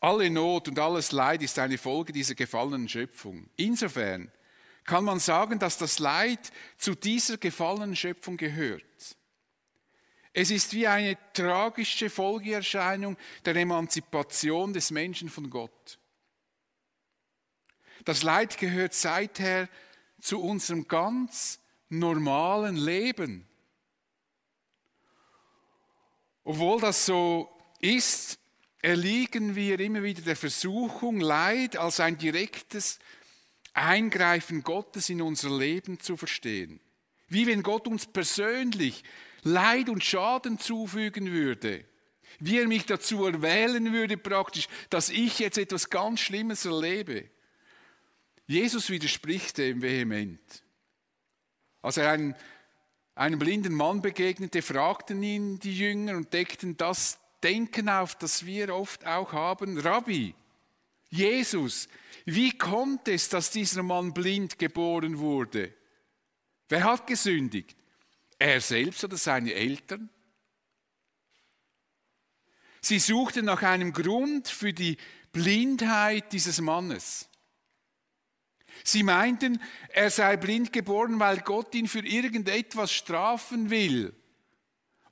Alle 0.00 0.30
Not 0.30 0.68
und 0.68 0.78
alles 0.78 1.12
Leid 1.12 1.42
ist 1.42 1.58
eine 1.58 1.76
Folge 1.76 2.12
dieser 2.12 2.34
gefallenen 2.34 2.88
Schöpfung. 2.88 3.50
Insofern 3.56 4.32
kann 4.84 5.04
man 5.04 5.20
sagen, 5.20 5.58
dass 5.58 5.76
das 5.76 5.98
Leid 5.98 6.50
zu 6.78 6.94
dieser 6.94 7.36
gefallenen 7.36 7.94
Schöpfung 7.94 8.38
gehört. 8.38 8.82
Es 10.32 10.50
ist 10.50 10.72
wie 10.72 10.86
eine 10.86 11.18
tragische 11.34 12.08
Folgeerscheinung 12.08 13.16
der 13.44 13.56
Emanzipation 13.56 14.72
des 14.72 14.90
Menschen 14.90 15.28
von 15.28 15.50
Gott. 15.50 15.98
Das 18.04 18.22
Leid 18.22 18.56
gehört 18.56 18.94
seither 18.94 19.68
zu 20.20 20.40
unserem 20.40 20.88
ganz 20.88 21.60
normalen 21.90 22.76
Leben. 22.76 23.46
Obwohl 26.44 26.80
das 26.80 27.04
so 27.04 27.50
ist, 27.80 28.39
erliegen 28.82 29.54
wir 29.54 29.78
immer 29.80 30.02
wieder 30.02 30.22
der 30.22 30.36
Versuchung, 30.36 31.20
Leid 31.20 31.76
als 31.76 32.00
ein 32.00 32.18
direktes 32.18 32.98
Eingreifen 33.72 34.62
Gottes 34.62 35.10
in 35.10 35.22
unser 35.22 35.56
Leben 35.56 36.00
zu 36.00 36.16
verstehen. 36.16 36.80
Wie 37.28 37.46
wenn 37.46 37.62
Gott 37.62 37.86
uns 37.86 38.06
persönlich 38.06 39.04
Leid 39.42 39.88
und 39.88 40.04
Schaden 40.04 40.58
zufügen 40.58 41.30
würde. 41.30 41.84
Wie 42.38 42.58
er 42.58 42.68
mich 42.68 42.86
dazu 42.86 43.24
erwählen 43.24 43.92
würde 43.92 44.16
praktisch, 44.16 44.68
dass 44.88 45.10
ich 45.10 45.38
jetzt 45.38 45.58
etwas 45.58 45.90
ganz 45.90 46.20
Schlimmes 46.20 46.64
erlebe. 46.64 47.28
Jesus 48.46 48.90
widerspricht 48.90 49.58
dem 49.58 49.82
vehement. 49.82 50.40
Als 51.82 51.96
er 51.96 52.10
einen, 52.10 52.34
einem 53.14 53.38
blinden 53.38 53.74
Mann 53.74 54.02
begegnete, 54.02 54.62
fragten 54.62 55.22
ihn 55.22 55.58
die 55.58 55.76
Jünger 55.76 56.16
und 56.16 56.32
deckten 56.32 56.76
das 56.76 57.18
Denken 57.42 57.88
auf, 57.88 58.14
das 58.16 58.44
wir 58.44 58.74
oft 58.74 59.06
auch 59.06 59.32
haben. 59.32 59.78
Rabbi, 59.78 60.34
Jesus, 61.08 61.88
wie 62.24 62.56
kommt 62.56 63.08
es, 63.08 63.28
dass 63.28 63.50
dieser 63.50 63.82
Mann 63.82 64.12
blind 64.12 64.58
geboren 64.58 65.18
wurde? 65.18 65.74
Wer 66.68 66.84
hat 66.84 67.06
gesündigt? 67.06 67.76
Er 68.38 68.60
selbst 68.60 69.02
oder 69.04 69.16
seine 69.16 69.54
Eltern? 69.54 70.08
Sie 72.80 72.98
suchten 72.98 73.44
nach 73.44 73.62
einem 73.62 73.92
Grund 73.92 74.48
für 74.48 74.72
die 74.72 74.96
Blindheit 75.32 76.32
dieses 76.32 76.60
Mannes. 76.60 77.28
Sie 78.84 79.02
meinten, 79.02 79.60
er 79.90 80.10
sei 80.10 80.36
blind 80.36 80.72
geboren, 80.72 81.18
weil 81.20 81.40
Gott 81.40 81.74
ihn 81.74 81.88
für 81.88 82.06
irgendetwas 82.06 82.92
strafen 82.92 83.68
will 83.70 84.14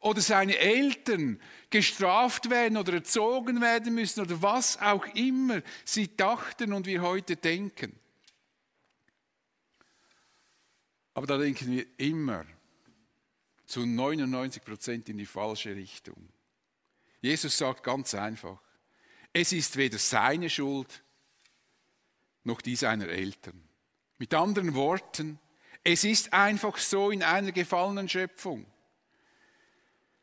oder 0.01 0.21
seine 0.21 0.57
Eltern 0.57 1.41
gestraft 1.71 2.51
werden 2.51 2.77
oder 2.77 2.95
erzogen 2.95 3.61
werden 3.61 3.95
müssen 3.95 4.21
oder 4.21 4.41
was 4.43 4.81
auch 4.81 5.07
immer 5.15 5.63
sie 5.85 6.17
dachten 6.17 6.73
und 6.73 6.87
wir 6.87 7.03
heute 7.03 7.37
denken. 7.37 7.99
Aber 11.15 11.27
da 11.27 11.37
denken 11.37 11.73
wir 11.73 11.87
immer 11.97 12.47
zu 13.67 13.85
99 13.85 14.65
Prozent 14.65 15.09
in 15.09 15.19
die 15.19 15.27
falsche 15.27 15.75
Richtung. 15.75 16.29
Jesus 17.21 17.59
sagt 17.59 17.83
ganz 17.83 18.15
einfach, 18.15 18.61
es 19.33 19.53
ist 19.53 19.77
weder 19.77 19.99
seine 19.99 20.49
Schuld 20.49 21.03
noch 22.45 22.61
die 22.61 22.77
seiner 22.77 23.09
Eltern. 23.09 23.63
Mit 24.19 24.33
anderen 24.33 24.75
Worten, 24.75 25.39
es 25.85 26.05
ist 26.05 26.33
einfach 26.33 26.77
so 26.79 27.11
in 27.11 27.23
einer 27.23 27.53
gefallenen 27.53 28.09
Schöpfung. 28.09 28.67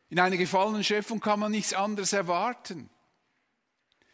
In 0.09 0.19
einer 0.19 0.37
gefallenen 0.37 0.83
Schöpfung 0.83 1.19
kann 1.19 1.39
man 1.39 1.51
nichts 1.51 1.73
anderes 1.73 2.13
erwarten. 2.13 2.89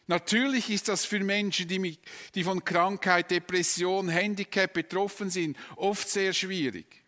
Natürlich 0.07 0.69
ist 0.69 0.87
das 0.87 1.05
für 1.05 1.19
Menschen, 1.19 1.67
die, 1.67 1.97
die 2.35 2.43
von 2.43 2.63
Krankheit, 2.65 3.31
Depression, 3.31 4.09
Handicap 4.09 4.73
betroffen 4.73 5.29
sind, 5.29 5.57
oft 5.75 6.09
sehr 6.09 6.33
schwierig. 6.33 7.01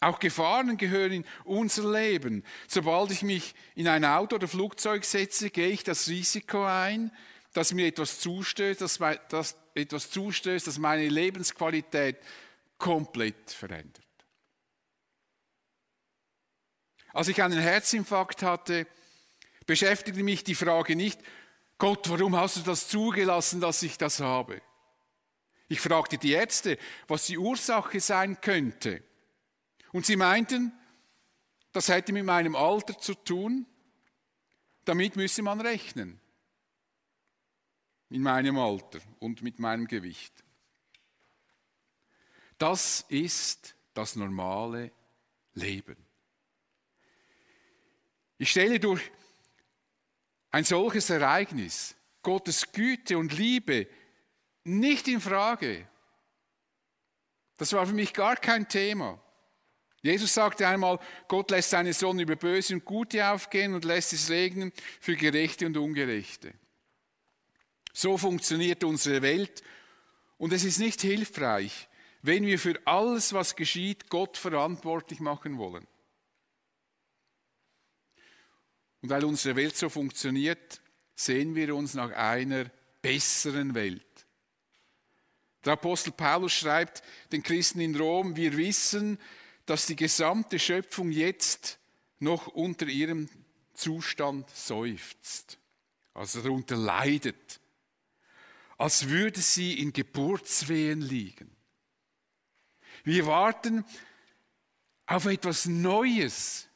Auch 0.00 0.18
Gefahren 0.18 0.76
gehören 0.76 1.12
in 1.12 1.24
unser 1.44 1.90
Leben. 1.90 2.44
Sobald 2.68 3.10
ich 3.10 3.22
mich 3.22 3.54
in 3.74 3.88
ein 3.88 4.04
Auto 4.04 4.36
oder 4.36 4.46
Flugzeug 4.46 5.04
setze, 5.04 5.50
gehe 5.50 5.68
ich 5.68 5.84
das 5.84 6.08
Risiko 6.08 6.64
ein, 6.64 7.10
dass 7.54 7.72
mir 7.72 7.86
etwas 7.86 8.20
zustößt, 8.20 8.80
dass, 8.80 8.98
dass 9.28 9.56
etwas 9.74 10.10
zustößt, 10.10 10.66
das 10.66 10.78
meine 10.78 11.08
Lebensqualität 11.08 12.18
komplett 12.78 13.50
verändert. 13.50 14.05
Als 17.16 17.28
ich 17.28 17.42
einen 17.42 17.58
Herzinfarkt 17.58 18.42
hatte, 18.42 18.86
beschäftigte 19.64 20.22
mich 20.22 20.44
die 20.44 20.54
Frage 20.54 20.94
nicht, 20.96 21.18
Gott, 21.78 22.10
warum 22.10 22.36
hast 22.36 22.58
du 22.58 22.60
das 22.60 22.88
zugelassen, 22.88 23.58
dass 23.58 23.82
ich 23.82 23.96
das 23.96 24.20
habe? 24.20 24.60
Ich 25.66 25.80
fragte 25.80 26.18
die 26.18 26.32
Ärzte, 26.32 26.76
was 27.08 27.24
die 27.24 27.38
Ursache 27.38 28.00
sein 28.00 28.38
könnte. 28.42 29.02
Und 29.92 30.04
sie 30.04 30.16
meinten, 30.16 30.74
das 31.72 31.88
hätte 31.88 32.12
mit 32.12 32.26
meinem 32.26 32.54
Alter 32.54 32.98
zu 32.98 33.14
tun, 33.14 33.64
damit 34.84 35.16
müsse 35.16 35.40
man 35.40 35.62
rechnen. 35.62 36.20
In 38.10 38.20
meinem 38.20 38.58
Alter 38.58 39.00
und 39.20 39.40
mit 39.40 39.58
meinem 39.58 39.86
Gewicht. 39.86 40.44
Das 42.58 43.06
ist 43.08 43.74
das 43.94 44.16
normale 44.16 44.92
Leben. 45.54 46.05
Ich 48.38 48.50
stelle 48.50 48.78
durch 48.78 49.10
ein 50.50 50.64
solches 50.64 51.10
Ereignis 51.10 51.96
Gottes 52.22 52.72
Güte 52.72 53.18
und 53.18 53.36
Liebe 53.36 53.86
nicht 54.64 55.08
in 55.08 55.20
Frage. 55.20 55.88
Das 57.56 57.72
war 57.72 57.86
für 57.86 57.94
mich 57.94 58.12
gar 58.12 58.36
kein 58.36 58.68
Thema. 58.68 59.20
Jesus 60.02 60.34
sagte 60.34 60.68
einmal, 60.68 61.00
Gott 61.26 61.50
lässt 61.50 61.70
seine 61.70 61.92
Sonne 61.92 62.22
über 62.22 62.36
Böse 62.36 62.74
und 62.74 62.84
Gute 62.84 63.28
aufgehen 63.28 63.74
und 63.74 63.84
lässt 63.84 64.12
es 64.12 64.30
regnen 64.30 64.72
für 65.00 65.16
Gerechte 65.16 65.66
und 65.66 65.76
Ungerechte. 65.76 66.52
So 67.92 68.18
funktioniert 68.18 68.84
unsere 68.84 69.22
Welt 69.22 69.62
und 70.38 70.52
es 70.52 70.64
ist 70.64 70.78
nicht 70.78 71.00
hilfreich, 71.00 71.88
wenn 72.22 72.44
wir 72.44 72.58
für 72.58 72.78
alles, 72.86 73.32
was 73.32 73.56
geschieht, 73.56 74.10
Gott 74.10 74.36
verantwortlich 74.36 75.20
machen 75.20 75.58
wollen. 75.58 75.86
Und 79.06 79.10
weil 79.10 79.24
unsere 79.24 79.54
Welt 79.54 79.76
so 79.76 79.88
funktioniert, 79.88 80.80
sehen 81.14 81.54
wir 81.54 81.76
uns 81.76 81.94
nach 81.94 82.10
einer 82.10 82.64
besseren 83.00 83.72
Welt. 83.76 84.02
Der 85.64 85.74
Apostel 85.74 86.10
Paulus 86.10 86.54
schreibt 86.54 87.04
den 87.30 87.44
Christen 87.44 87.78
in 87.78 87.94
Rom, 87.94 88.34
wir 88.34 88.56
wissen, 88.56 89.20
dass 89.64 89.86
die 89.86 89.94
gesamte 89.94 90.58
Schöpfung 90.58 91.12
jetzt 91.12 91.78
noch 92.18 92.48
unter 92.48 92.88
ihrem 92.88 93.28
Zustand 93.74 94.50
seufzt, 94.50 95.56
also 96.12 96.42
darunter 96.42 96.74
leidet. 96.74 97.60
als 98.76 99.08
würde 99.08 99.40
sie 99.40 99.78
in 99.78 99.92
Geburtswehen 99.92 101.00
liegen. 101.00 101.54
Wir 103.04 103.24
warten 103.26 103.84
auf 105.06 105.26
etwas 105.26 105.66
Neues. 105.66 106.66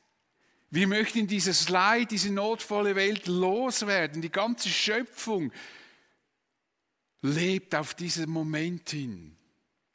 Wir 0.70 0.86
möchten 0.86 1.26
dieses 1.26 1.68
Leid, 1.68 2.12
diese 2.12 2.32
notvolle 2.32 2.94
Welt 2.94 3.26
loswerden. 3.26 4.22
Die 4.22 4.30
ganze 4.30 4.68
Schöpfung 4.68 5.52
lebt 7.22 7.74
auf 7.74 7.94
diesen 7.94 8.30
Moment 8.30 8.90
hin. 8.90 9.36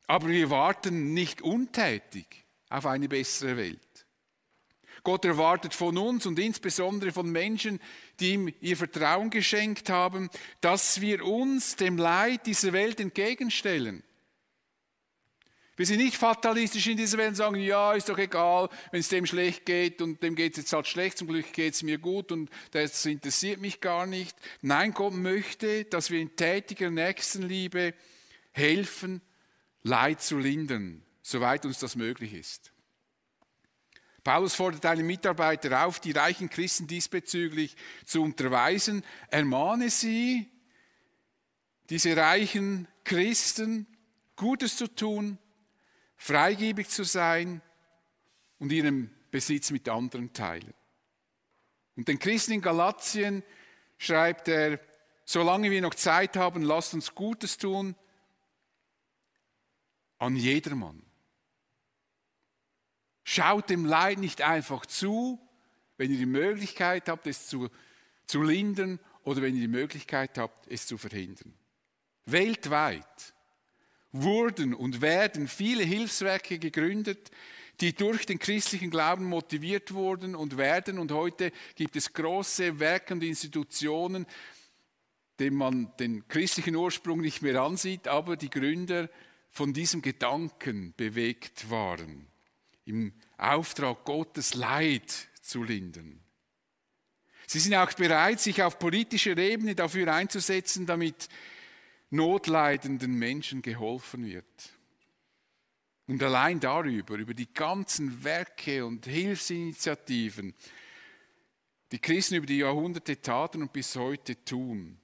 Aber 0.07 0.27
wir 0.27 0.49
warten 0.49 1.13
nicht 1.13 1.41
untätig 1.41 2.45
auf 2.69 2.85
eine 2.85 3.07
bessere 3.07 3.57
Welt. 3.57 3.79
Gott 5.03 5.23
erwartet 5.23 5.73
von 5.73 5.97
uns 5.97 6.25
und 6.25 6.39
insbesondere 6.39 7.11
von 7.11 7.31
Menschen, 7.31 7.79
die 8.19 8.33
ihm 8.33 8.53
ihr 8.59 8.75
Vertrauen 8.75 9.29
geschenkt 9.29 9.89
haben, 9.89 10.29
dass 10.61 10.99
wir 10.99 11.23
uns 11.23 11.75
dem 11.75 11.97
Leid 11.97 12.47
dieser 12.47 12.73
Welt 12.73 12.99
entgegenstellen. 12.99 14.03
Wir 15.77 15.85
sind 15.85 15.97
nicht 15.97 16.15
fatalistisch 16.15 16.87
in 16.87 16.95
dieser 16.95 17.17
Welt 17.17 17.29
und 17.29 17.35
sagen, 17.35 17.55
ja, 17.57 17.93
ist 17.93 18.07
doch 18.07 18.17
egal, 18.17 18.69
wenn 18.91 19.01
es 19.01 19.09
dem 19.09 19.25
schlecht 19.25 19.65
geht 19.65 20.01
und 20.01 20.23
dem 20.23 20.35
geht 20.35 20.53
es 20.53 20.57
jetzt 20.59 20.73
halt 20.73 20.87
schlecht, 20.87 21.17
zum 21.17 21.27
Glück 21.27 21.51
geht 21.51 21.73
es 21.73 21.83
mir 21.83 21.97
gut 21.97 22.31
und 22.31 22.49
das 22.71 23.05
interessiert 23.05 23.59
mich 23.59 23.81
gar 23.81 24.05
nicht. 24.05 24.37
Nein, 24.61 24.93
Gott 24.93 25.13
möchte, 25.13 25.83
dass 25.83 26.11
wir 26.11 26.21
in 26.21 26.35
tätiger 26.35 26.89
Nächstenliebe 26.89 27.93
helfen, 28.53 29.21
Leid 29.83 30.21
zu 30.21 30.39
lindern, 30.39 31.03
soweit 31.21 31.65
uns 31.65 31.77
das 31.77 31.95
möglich 31.95 32.33
ist. 32.33 32.71
Paulus 34.23 34.55
fordert 34.55 34.85
einen 34.87 35.05
Mitarbeiter 35.05 35.85
auf, 35.85 35.99
die 35.99 36.11
reichen 36.11 36.49
Christen 36.49 36.87
diesbezüglich 36.87 37.75
zu 38.05 38.23
unterweisen. 38.23 39.03
Ermahne 39.29 39.91
sie, 39.91 40.49
diese 41.91 42.17
reichen 42.17 42.87
Christen, 43.03 43.85
Gutes 44.35 44.77
zu 44.77 44.87
tun, 44.87 45.37
freigebig 46.17 46.89
zu 46.89 47.03
sein 47.03 47.61
und 48.59 48.71
ihren 48.71 49.13
Besitz 49.31 49.71
mit 49.71 49.89
anderen 49.89 50.33
teilen. 50.33 50.73
Und 51.95 52.07
den 52.07 52.19
Christen 52.19 52.53
in 52.53 52.61
Galatien 52.61 53.43
schreibt 53.97 54.47
er, 54.47 54.79
solange 55.25 55.71
wir 55.71 55.81
noch 55.81 55.95
Zeit 55.95 56.35
haben, 56.35 56.63
lasst 56.63 56.93
uns 56.93 57.15
Gutes 57.15 57.57
tun 57.57 57.95
an 60.17 60.35
jedermann. 60.35 61.01
Schaut 63.23 63.69
dem 63.69 63.85
Leid 63.85 64.19
nicht 64.19 64.41
einfach 64.41 64.85
zu, 64.85 65.39
wenn 65.97 66.11
ihr 66.11 66.17
die 66.17 66.25
Möglichkeit 66.25 67.09
habt, 67.09 67.27
es 67.27 67.47
zu, 67.47 67.69
zu 68.27 68.43
lindern 68.43 68.99
oder 69.23 69.41
wenn 69.41 69.55
ihr 69.55 69.61
die 69.61 69.67
Möglichkeit 69.67 70.37
habt, 70.37 70.67
es 70.67 70.85
zu 70.85 70.97
verhindern. 70.97 71.53
Weltweit 72.25 73.33
wurden 74.23 74.73
und 74.73 75.01
werden 75.01 75.47
viele 75.47 75.83
Hilfswerke 75.83 76.59
gegründet, 76.59 77.31
die 77.81 77.93
durch 77.93 78.25
den 78.25 78.39
christlichen 78.39 78.89
Glauben 78.89 79.25
motiviert 79.25 79.93
wurden 79.93 80.35
und 80.35 80.57
werden. 80.57 80.97
Und 80.99 81.11
heute 81.11 81.51
gibt 81.75 81.95
es 81.95 82.13
große 82.13 82.79
Werke 82.79 83.13
und 83.13 83.23
Institutionen, 83.23 84.25
denen 85.39 85.57
man 85.57 85.91
den 85.99 86.27
christlichen 86.27 86.75
Ursprung 86.75 87.19
nicht 87.19 87.41
mehr 87.41 87.61
ansieht, 87.61 88.07
aber 88.07 88.37
die 88.37 88.49
Gründer 88.49 89.09
von 89.51 89.73
diesem 89.73 90.01
Gedanken 90.01 90.93
bewegt 90.95 91.69
waren, 91.69 92.27
im 92.85 93.13
Auftrag 93.37 94.05
Gottes 94.05 94.53
Leid 94.53 95.11
zu 95.41 95.63
lindern. 95.63 96.21
Sie 97.47 97.59
sind 97.59 97.75
auch 97.75 97.91
bereit, 97.93 98.39
sich 98.39 98.63
auf 98.63 98.79
politischer 98.79 99.37
Ebene 99.37 99.75
dafür 99.75 100.13
einzusetzen, 100.13 100.85
damit 100.85 101.29
notleidenden 102.09 103.13
Menschen 103.13 103.61
geholfen 103.61 104.25
wird. 104.25 104.45
Und 106.07 106.21
allein 106.21 106.59
darüber, 106.59 107.15
über 107.15 107.33
die 107.33 107.51
ganzen 107.51 108.23
Werke 108.23 108.85
und 108.85 109.05
Hilfsinitiativen, 109.05 110.53
die 111.91 111.99
Christen 111.99 112.35
über 112.35 112.45
die 112.45 112.59
Jahrhunderte 112.59 113.21
taten 113.21 113.61
und 113.61 113.73
bis 113.73 113.95
heute 113.95 114.43
tun, 114.43 114.99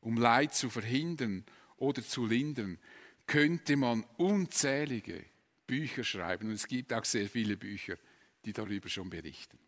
um 0.00 0.16
Leid 0.16 0.54
zu 0.54 0.70
verhindern 0.70 1.44
oder 1.76 2.02
zu 2.02 2.26
lindern, 2.26 2.78
könnte 3.26 3.76
man 3.76 4.04
unzählige 4.16 5.24
Bücher 5.66 6.04
schreiben. 6.04 6.48
Und 6.48 6.54
es 6.54 6.66
gibt 6.66 6.92
auch 6.92 7.04
sehr 7.04 7.28
viele 7.28 7.56
Bücher, 7.56 7.96
die 8.44 8.52
darüber 8.52 8.88
schon 8.88 9.10
berichten. 9.10 9.58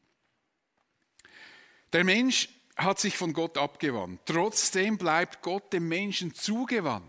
Der 1.92 2.04
Mensch 2.04 2.48
hat 2.78 3.00
sich 3.00 3.16
von 3.16 3.32
Gott 3.32 3.58
abgewandt. 3.58 4.20
Trotzdem 4.24 4.96
bleibt 4.96 5.42
Gott 5.42 5.72
dem 5.72 5.88
Menschen 5.88 6.32
zugewandt. 6.32 7.04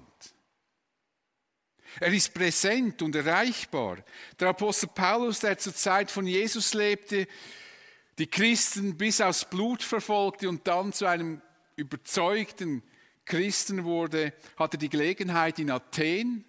Er 1.99 2.13
ist 2.13 2.33
präsent 2.33 3.01
und 3.01 3.15
erreichbar. 3.15 3.97
Der 4.39 4.49
Apostel 4.49 4.89
Paulus, 4.93 5.39
der 5.39 5.57
zur 5.57 5.73
Zeit 5.73 6.11
von 6.11 6.27
Jesus 6.27 6.73
lebte, 6.73 7.27
die 8.17 8.27
Christen 8.27 8.97
bis 8.97 9.21
aufs 9.21 9.45
Blut 9.45 9.81
verfolgte 9.81 10.49
und 10.49 10.67
dann 10.67 10.91
zu 10.91 11.05
einem 11.05 11.41
überzeugten 11.75 12.83
Christen 13.25 13.85
wurde, 13.85 14.33
hatte 14.57 14.77
die 14.77 14.89
Gelegenheit 14.89 15.59
in 15.59 15.71
Athen, 15.71 16.45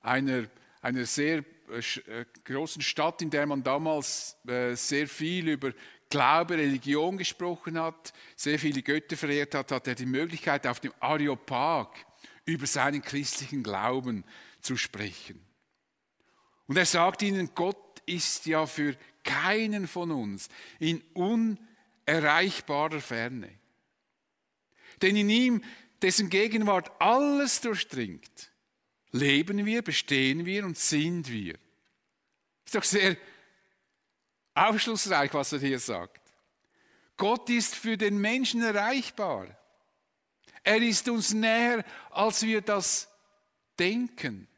einer, 0.00 0.44
einer 0.80 1.06
sehr 1.06 1.44
äh, 1.70 2.20
äh, 2.20 2.24
großen 2.44 2.82
Stadt, 2.82 3.20
in 3.20 3.30
der 3.30 3.46
man 3.46 3.62
damals 3.62 4.36
äh, 4.46 4.74
sehr 4.74 5.08
viel 5.08 5.48
über 5.48 5.72
Glaube, 6.10 6.56
Religion 6.56 7.18
gesprochen 7.18 7.78
hat, 7.78 8.12
sehr 8.34 8.58
viele 8.58 8.82
Götter 8.82 9.16
verehrt 9.16 9.54
hat, 9.54 9.72
hat 9.72 9.86
er 9.86 9.94
die 9.94 10.06
Möglichkeit, 10.06 10.66
auf 10.66 10.80
dem 10.80 10.92
Areopag 11.00 11.88
über 12.46 12.66
seinen 12.66 13.02
christlichen 13.02 13.62
Glauben 13.62 14.24
zu 14.60 14.76
sprechen. 14.76 15.40
Und 16.66 16.76
er 16.76 16.86
sagt 16.86 17.22
ihnen, 17.22 17.50
Gott 17.54 18.02
ist 18.06 18.46
ja 18.46 18.66
für 18.66 18.96
keinen 19.22 19.86
von 19.86 20.10
uns 20.10 20.48
in 20.78 21.02
unerreichbarer 21.12 23.00
Ferne. 23.00 23.50
Denn 25.02 25.16
in 25.16 25.28
ihm, 25.28 25.64
dessen 26.00 26.30
Gegenwart 26.30 26.90
alles 27.00 27.60
durchdringt, 27.60 28.50
leben 29.12 29.64
wir, 29.66 29.82
bestehen 29.82 30.46
wir 30.46 30.64
und 30.64 30.78
sind 30.78 31.30
wir. 31.30 31.58
Ist 32.64 32.74
doch 32.74 32.84
sehr 32.84 33.16
aufschlussreich, 34.66 35.32
was 35.34 35.52
er 35.52 35.60
hier 35.60 35.78
sagt. 35.78 36.20
Gott 37.16 37.50
ist 37.50 37.74
für 37.74 37.96
den 37.96 38.18
Menschen 38.18 38.62
erreichbar. 38.62 39.46
Er 40.62 40.82
ist 40.82 41.08
uns 41.08 41.32
näher, 41.32 41.84
als 42.10 42.42
wir 42.42 42.60
das 42.60 43.08
denken. 43.78 44.48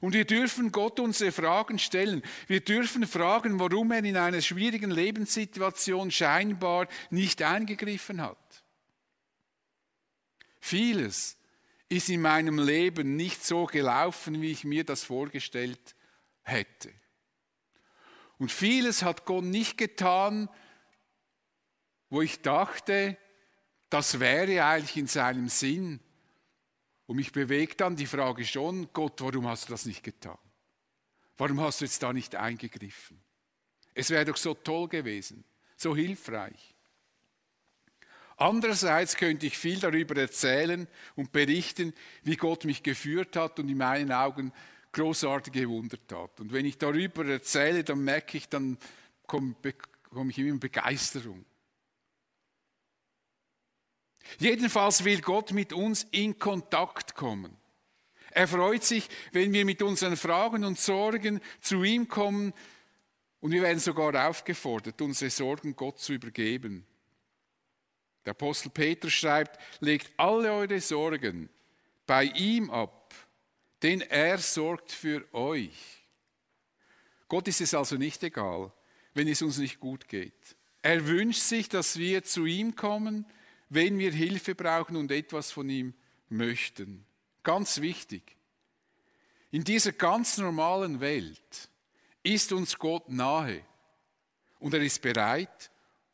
Und 0.00 0.14
wir 0.14 0.24
dürfen 0.24 0.72
Gott 0.72 0.98
unsere 0.98 1.30
Fragen 1.30 1.78
stellen. 1.78 2.22
Wir 2.46 2.60
dürfen 2.60 3.06
fragen, 3.06 3.60
warum 3.60 3.92
er 3.92 4.02
in 4.02 4.16
einer 4.16 4.40
schwierigen 4.40 4.90
Lebenssituation 4.90 6.10
scheinbar 6.10 6.88
nicht 7.10 7.42
eingegriffen 7.42 8.22
hat. 8.22 8.64
Vieles 10.58 11.36
ist 11.88 12.08
in 12.08 12.22
meinem 12.22 12.58
Leben 12.58 13.16
nicht 13.16 13.44
so 13.44 13.66
gelaufen, 13.66 14.40
wie 14.40 14.52
ich 14.52 14.64
mir 14.64 14.84
das 14.84 15.04
vorgestellt 15.04 15.96
hätte. 16.42 16.92
Und 18.40 18.50
vieles 18.50 19.02
hat 19.02 19.26
Gott 19.26 19.44
nicht 19.44 19.76
getan, 19.76 20.48
wo 22.08 22.22
ich 22.22 22.40
dachte, 22.40 23.18
das 23.90 24.18
wäre 24.18 24.64
eigentlich 24.64 24.96
in 24.96 25.06
seinem 25.06 25.50
Sinn. 25.50 26.00
Und 27.04 27.16
mich 27.16 27.32
bewegt 27.32 27.82
dann 27.82 27.96
die 27.96 28.06
Frage 28.06 28.46
schon, 28.46 28.90
Gott, 28.94 29.20
warum 29.20 29.46
hast 29.46 29.68
du 29.68 29.72
das 29.72 29.84
nicht 29.84 30.02
getan? 30.02 30.38
Warum 31.36 31.60
hast 31.60 31.82
du 31.82 31.84
jetzt 31.84 32.02
da 32.02 32.14
nicht 32.14 32.34
eingegriffen? 32.34 33.20
Es 33.92 34.08
wäre 34.08 34.24
doch 34.24 34.38
so 34.38 34.54
toll 34.54 34.88
gewesen, 34.88 35.44
so 35.76 35.94
hilfreich. 35.94 36.74
Andererseits 38.38 39.16
könnte 39.16 39.44
ich 39.44 39.58
viel 39.58 39.80
darüber 39.80 40.16
erzählen 40.16 40.88
und 41.14 41.30
berichten, 41.30 41.92
wie 42.22 42.36
Gott 42.36 42.64
mich 42.64 42.82
geführt 42.82 43.36
hat 43.36 43.58
und 43.58 43.68
in 43.68 43.76
meinen 43.76 44.12
Augen 44.12 44.50
großartige 44.92 45.68
Wunder 45.68 45.98
tat. 46.06 46.40
Und 46.40 46.52
wenn 46.52 46.66
ich 46.66 46.78
darüber 46.78 47.26
erzähle, 47.26 47.84
dann 47.84 48.02
merke 48.04 48.36
ich, 48.36 48.48
dann 48.48 48.78
komme, 49.26 49.54
komme 50.10 50.30
ich 50.30 50.38
immer 50.38 50.50
in 50.50 50.60
Begeisterung. 50.60 51.44
Jedenfalls 54.38 55.04
will 55.04 55.20
Gott 55.20 55.52
mit 55.52 55.72
uns 55.72 56.06
in 56.10 56.38
Kontakt 56.38 57.14
kommen. 57.14 57.56
Er 58.30 58.46
freut 58.46 58.84
sich, 58.84 59.08
wenn 59.32 59.52
wir 59.52 59.64
mit 59.64 59.82
unseren 59.82 60.16
Fragen 60.16 60.64
und 60.64 60.78
Sorgen 60.78 61.40
zu 61.60 61.82
ihm 61.82 62.06
kommen 62.06 62.52
und 63.40 63.50
wir 63.50 63.62
werden 63.62 63.80
sogar 63.80 64.28
aufgefordert, 64.28 65.00
unsere 65.02 65.30
Sorgen 65.30 65.74
Gott 65.74 65.98
zu 65.98 66.12
übergeben. 66.12 66.86
Der 68.24 68.32
Apostel 68.32 68.70
Peter 68.70 69.10
schreibt, 69.10 69.58
legt 69.80 70.12
alle 70.16 70.52
eure 70.52 70.80
Sorgen 70.80 71.48
bei 72.06 72.24
ihm 72.24 72.70
ab 72.70 72.99
denn 73.82 74.00
er 74.02 74.38
sorgt 74.38 74.92
für 74.92 75.26
euch. 75.34 76.04
Gott 77.28 77.48
ist 77.48 77.60
es 77.60 77.74
also 77.74 77.96
nicht 77.96 78.22
egal, 78.22 78.72
wenn 79.14 79.28
es 79.28 79.42
uns 79.42 79.58
nicht 79.58 79.80
gut 79.80 80.08
geht. 80.08 80.56
Er 80.82 81.06
wünscht 81.06 81.42
sich, 81.42 81.68
dass 81.68 81.98
wir 81.98 82.24
zu 82.24 82.46
ihm 82.46 82.74
kommen, 82.74 83.26
wenn 83.68 83.98
wir 83.98 84.12
Hilfe 84.12 84.54
brauchen 84.54 84.96
und 84.96 85.10
etwas 85.12 85.52
von 85.52 85.68
ihm 85.68 85.94
möchten. 86.28 87.06
Ganz 87.42 87.80
wichtig. 87.80 88.36
In 89.50 89.64
dieser 89.64 89.92
ganz 89.92 90.38
normalen 90.38 91.00
Welt 91.00 91.70
ist 92.22 92.52
uns 92.52 92.78
Gott 92.78 93.08
nahe 93.08 93.64
und 94.58 94.74
er 94.74 94.80
ist 94.80 95.00
bereit, 95.02 95.70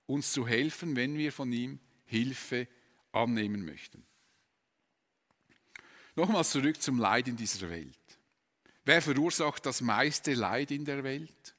uns 0.07 0.33
zu 0.33 0.47
helfen, 0.47 0.97
wenn 0.97 1.19
wir 1.19 1.33
von 1.33 1.53
ihm 1.53 1.81
Hilfe 2.05 2.69
annehmen 3.13 3.65
möchten. 3.65 4.06
Nochmals 6.17 6.51
zurück 6.51 6.81
zum 6.81 6.99
Leid 6.99 7.29
in 7.29 7.37
dieser 7.37 7.69
Welt. 7.71 7.99
Wer 8.85 9.03
verursacht 9.03 9.67
das 9.67 9.81
meiste 9.81 10.35
Leid 10.35 10.71
in 10.71 10.85
der 10.85 11.05
Welt? 11.05 11.55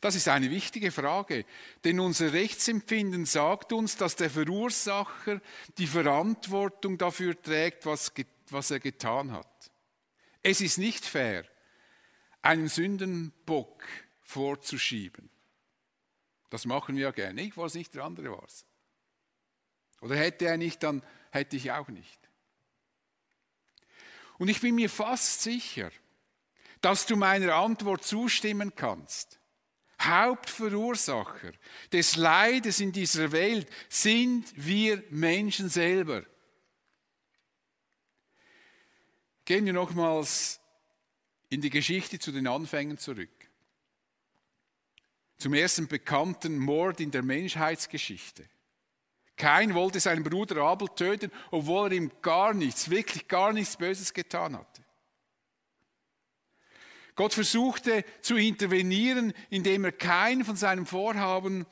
Das 0.00 0.14
ist 0.16 0.28
eine 0.28 0.50
wichtige 0.50 0.90
Frage, 0.90 1.46
denn 1.84 2.00
unser 2.00 2.32
Rechtsempfinden 2.32 3.24
sagt 3.24 3.72
uns, 3.72 3.96
dass 3.96 4.16
der 4.16 4.30
Verursacher 4.30 5.40
die 5.78 5.86
Verantwortung 5.86 6.98
dafür 6.98 7.40
trägt, 7.40 7.86
was, 7.86 8.12
was 8.50 8.70
er 8.72 8.80
getan 8.80 9.30
hat. 9.30 9.70
Es 10.42 10.60
ist 10.60 10.78
nicht 10.78 11.04
fair, 11.04 11.44
einen 12.42 12.68
Sündenbock 12.68 13.84
vorzuschieben. 14.22 15.30
Das 16.50 16.66
machen 16.66 16.96
wir 16.96 17.04
ja 17.04 17.10
gerne. 17.12 17.40
Ich 17.40 17.56
war 17.56 17.66
es 17.66 17.74
nicht, 17.74 17.94
der 17.94 18.04
andere 18.04 18.32
war 18.32 18.44
es. 18.44 18.66
Oder 20.00 20.16
hätte 20.16 20.46
er 20.46 20.56
nicht, 20.56 20.82
dann 20.82 21.02
hätte 21.30 21.56
ich 21.56 21.70
auch 21.70 21.88
nicht. 21.88 22.21
Und 24.38 24.48
ich 24.48 24.60
bin 24.60 24.74
mir 24.74 24.90
fast 24.90 25.42
sicher, 25.42 25.90
dass 26.80 27.06
du 27.06 27.16
meiner 27.16 27.54
Antwort 27.54 28.04
zustimmen 28.04 28.74
kannst. 28.74 29.38
Hauptverursacher 30.00 31.52
des 31.92 32.16
Leides 32.16 32.80
in 32.80 32.92
dieser 32.92 33.30
Welt 33.30 33.68
sind 33.88 34.52
wir 34.56 35.02
Menschen 35.10 35.68
selber. 35.68 36.24
Gehen 39.44 39.64
wir 39.66 39.72
nochmals 39.72 40.60
in 41.50 41.60
die 41.60 41.70
Geschichte 41.70 42.18
zu 42.18 42.32
den 42.32 42.46
Anfängen 42.46 42.98
zurück. 42.98 43.30
Zum 45.36 45.54
ersten 45.54 45.88
bekannten 45.88 46.58
Mord 46.58 47.00
in 47.00 47.10
der 47.10 47.22
Menschheitsgeschichte. 47.22 48.48
Kein 49.36 49.74
wollte 49.74 50.00
seinen 50.00 50.24
Bruder 50.24 50.62
Abel 50.62 50.88
töten, 50.88 51.30
obwohl 51.50 51.90
er 51.90 51.96
ihm 51.96 52.10
gar 52.20 52.54
nichts, 52.54 52.90
wirklich 52.90 53.28
gar 53.28 53.52
nichts 53.52 53.76
Böses 53.76 54.12
getan 54.12 54.56
hatte. 54.56 54.82
Gott 57.14 57.34
versuchte 57.34 58.04
zu 58.20 58.36
intervenieren, 58.36 59.32
indem 59.50 59.84
er 59.84 59.92
keinen 59.92 60.44
von 60.44 60.56
seinem 60.56 60.86
Vorhaben 60.86 61.66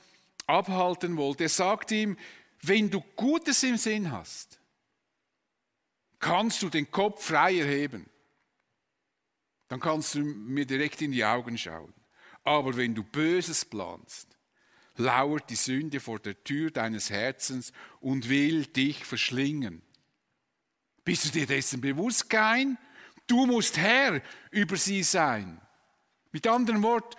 abhalten 0.46 1.16
wollte. 1.16 1.44
Er 1.44 1.48
sagte 1.48 1.94
ihm, 1.94 2.16
wenn 2.62 2.90
du 2.90 3.00
Gutes 3.16 3.62
im 3.62 3.76
Sinn 3.76 4.10
hast, 4.10 4.60
kannst 6.18 6.62
du 6.62 6.68
den 6.68 6.90
Kopf 6.90 7.24
frei 7.24 7.58
erheben. 7.58 8.08
Dann 9.68 9.80
kannst 9.80 10.14
du 10.14 10.20
mir 10.20 10.66
direkt 10.66 11.00
in 11.00 11.12
die 11.12 11.24
Augen 11.24 11.56
schauen. 11.56 11.94
Aber 12.42 12.76
wenn 12.76 12.94
du 12.94 13.02
Böses 13.02 13.64
planst, 13.64 14.36
lauert 15.00 15.50
die 15.50 15.56
Sünde 15.56 15.98
vor 15.98 16.18
der 16.18 16.42
Tür 16.44 16.70
deines 16.70 17.10
Herzens 17.10 17.72
und 18.00 18.28
will 18.28 18.66
dich 18.66 19.04
verschlingen. 19.04 19.82
Bist 21.04 21.24
du 21.24 21.30
dir 21.30 21.46
dessen 21.46 21.80
bewusst, 21.80 22.30
kein? 22.30 22.78
Du 23.26 23.46
musst 23.46 23.76
Herr 23.78 24.22
über 24.50 24.76
sie 24.76 25.02
sein. 25.02 25.60
Mit 26.32 26.46
anderen 26.46 26.82
Worten, 26.82 27.16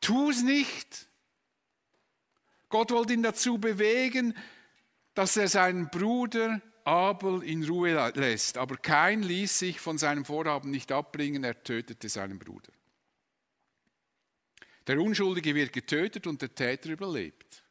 tu 0.00 0.30
es 0.30 0.42
nicht. 0.42 1.08
Gott 2.68 2.90
wollte 2.90 3.14
ihn 3.14 3.22
dazu 3.22 3.58
bewegen, 3.58 4.34
dass 5.14 5.36
er 5.36 5.48
seinen 5.48 5.88
Bruder 5.88 6.60
Abel 6.84 7.42
in 7.42 7.64
Ruhe 7.64 8.12
lässt. 8.14 8.58
Aber 8.58 8.76
kein 8.76 9.22
ließ 9.22 9.58
sich 9.58 9.80
von 9.80 9.96
seinem 9.96 10.24
Vorhaben 10.24 10.70
nicht 10.70 10.92
abbringen, 10.92 11.44
er 11.44 11.62
tötete 11.62 12.08
seinen 12.08 12.38
Bruder. 12.38 12.73
Der 14.86 15.00
Unschuldige 15.00 15.54
wird 15.54 15.72
getötet 15.72 16.26
und 16.26 16.42
der 16.42 16.54
Täter 16.54 16.90
überlebt. 16.90 17.62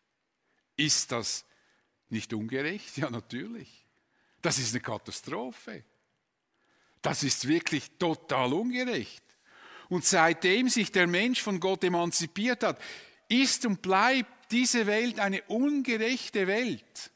Ist 0.76 1.12
das 1.12 1.46
nicht 2.10 2.34
ungerecht? 2.34 2.98
Ja, 2.98 3.10
natürlich. 3.10 3.86
Das 4.42 4.58
ist 4.58 4.74
eine 4.74 4.82
Katastrophe. 4.82 5.84
Das 7.02 7.24
ist 7.24 7.48
wirklich 7.48 7.92
total 8.00 8.54
ungerecht. 8.54 9.24
Und 9.90 10.06
seitdem 10.06 10.70
sich 10.70 10.92
der 10.92 11.08
Mensch 11.08 11.42
von 11.42 11.60
Gott 11.60 11.84
emanzipiert 11.84 12.64
hat, 12.64 12.82
ist 13.30 13.66
und 13.66 13.82
bleibt 13.82 14.52
diese 14.52 14.88
Welt 14.88 15.20
eine 15.20 15.42
ungerechte 15.44 16.48
Welt. 16.48 17.12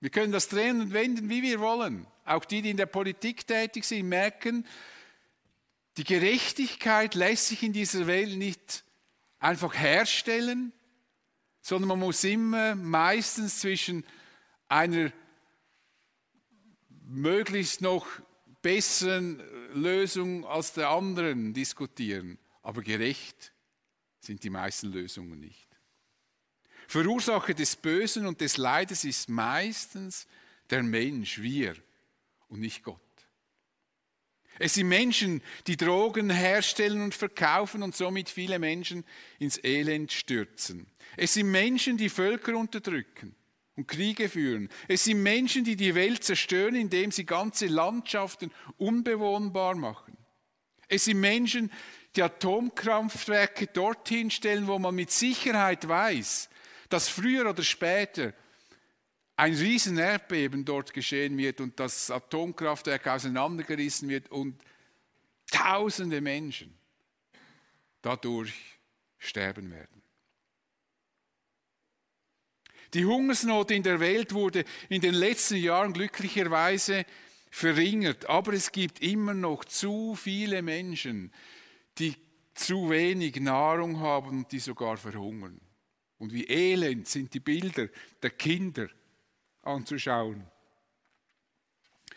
Wir 0.00 0.10
können 0.10 0.32
das 0.32 0.48
drehen 0.48 0.80
und 0.80 0.92
wenden, 0.92 1.28
wie 1.28 1.42
wir 1.42 1.60
wollen. 1.60 2.06
Auch 2.24 2.44
die, 2.44 2.62
die 2.62 2.70
in 2.70 2.76
der 2.76 2.86
Politik 2.86 3.46
tätig 3.46 3.84
sind, 3.84 4.08
merken, 4.08 4.66
die 5.96 6.04
Gerechtigkeit 6.04 7.14
lässt 7.14 7.48
sich 7.48 7.62
in 7.62 7.72
dieser 7.72 8.06
Welt 8.06 8.36
nicht 8.36 8.84
einfach 9.38 9.74
herstellen, 9.74 10.72
sondern 11.60 11.88
man 11.88 11.98
muss 11.98 12.24
immer 12.24 12.74
meistens 12.74 13.60
zwischen 13.60 14.04
einer 14.68 15.12
möglichst 17.06 17.80
noch 17.80 18.06
besseren 18.62 19.42
Lösung 19.74 20.46
als 20.46 20.72
der 20.72 20.90
anderen 20.90 21.52
diskutieren. 21.52 22.38
Aber 22.62 22.82
gerecht 22.82 23.52
sind 24.20 24.42
die 24.44 24.50
meisten 24.50 24.92
Lösungen 24.92 25.40
nicht. 25.40 25.68
Verursacher 26.86 27.54
des 27.54 27.76
Bösen 27.76 28.26
und 28.26 28.40
des 28.40 28.56
Leides 28.56 29.04
ist 29.04 29.28
meistens 29.28 30.26
der 30.68 30.82
Mensch, 30.82 31.40
wir 31.40 31.76
und 32.48 32.60
nicht 32.60 32.82
Gott. 32.82 33.00
Es 34.60 34.74
sind 34.74 34.88
Menschen, 34.88 35.42
die 35.66 35.78
Drogen 35.78 36.28
herstellen 36.28 37.00
und 37.00 37.14
verkaufen 37.14 37.82
und 37.82 37.96
somit 37.96 38.28
viele 38.28 38.58
Menschen 38.58 39.04
ins 39.38 39.58
Elend 39.64 40.12
stürzen. 40.12 40.86
Es 41.16 41.32
sind 41.32 41.50
Menschen, 41.50 41.96
die 41.96 42.10
Völker 42.10 42.54
unterdrücken 42.54 43.34
und 43.74 43.88
Kriege 43.88 44.28
führen. 44.28 44.68
Es 44.86 45.04
sind 45.04 45.22
Menschen, 45.22 45.64
die 45.64 45.76
die 45.76 45.94
Welt 45.94 46.24
zerstören, 46.24 46.74
indem 46.74 47.10
sie 47.10 47.24
ganze 47.24 47.68
Landschaften 47.68 48.52
unbewohnbar 48.76 49.76
machen. 49.76 50.18
Es 50.88 51.06
sind 51.06 51.20
Menschen, 51.20 51.72
die 52.14 52.22
Atomkraftwerke 52.22 53.66
dorthin 53.66 54.30
stellen, 54.30 54.66
wo 54.66 54.78
man 54.78 54.94
mit 54.94 55.10
Sicherheit 55.10 55.88
weiß, 55.88 56.50
dass 56.90 57.08
früher 57.08 57.48
oder 57.48 57.62
später 57.62 58.34
ein 59.40 59.54
riesen 59.54 59.96
Erdbeben 59.96 60.66
dort 60.66 60.92
geschehen 60.92 61.38
wird 61.38 61.62
und 61.62 61.80
das 61.80 62.10
Atomkraftwerk 62.10 63.06
auseinandergerissen 63.06 64.10
wird 64.10 64.30
und 64.30 64.60
tausende 65.50 66.20
Menschen 66.20 66.76
dadurch 68.02 68.52
sterben 69.16 69.70
werden. 69.70 70.02
Die 72.92 73.06
Hungersnot 73.06 73.70
in 73.70 73.82
der 73.82 73.98
Welt 73.98 74.34
wurde 74.34 74.66
in 74.90 75.00
den 75.00 75.14
letzten 75.14 75.56
Jahren 75.56 75.94
glücklicherweise 75.94 77.06
verringert, 77.50 78.26
aber 78.26 78.52
es 78.52 78.70
gibt 78.72 79.00
immer 79.00 79.32
noch 79.32 79.64
zu 79.64 80.16
viele 80.16 80.60
Menschen, 80.60 81.32
die 81.96 82.14
zu 82.52 82.90
wenig 82.90 83.40
Nahrung 83.40 84.00
haben 84.00 84.40
und 84.40 84.52
die 84.52 84.58
sogar 84.58 84.98
verhungern. 84.98 85.58
Und 86.18 86.34
wie 86.34 86.44
elend 86.44 87.08
sind 87.08 87.32
die 87.32 87.40
Bilder 87.40 87.88
der 88.22 88.30
Kinder, 88.30 88.90
anzuschauen. 89.62 90.46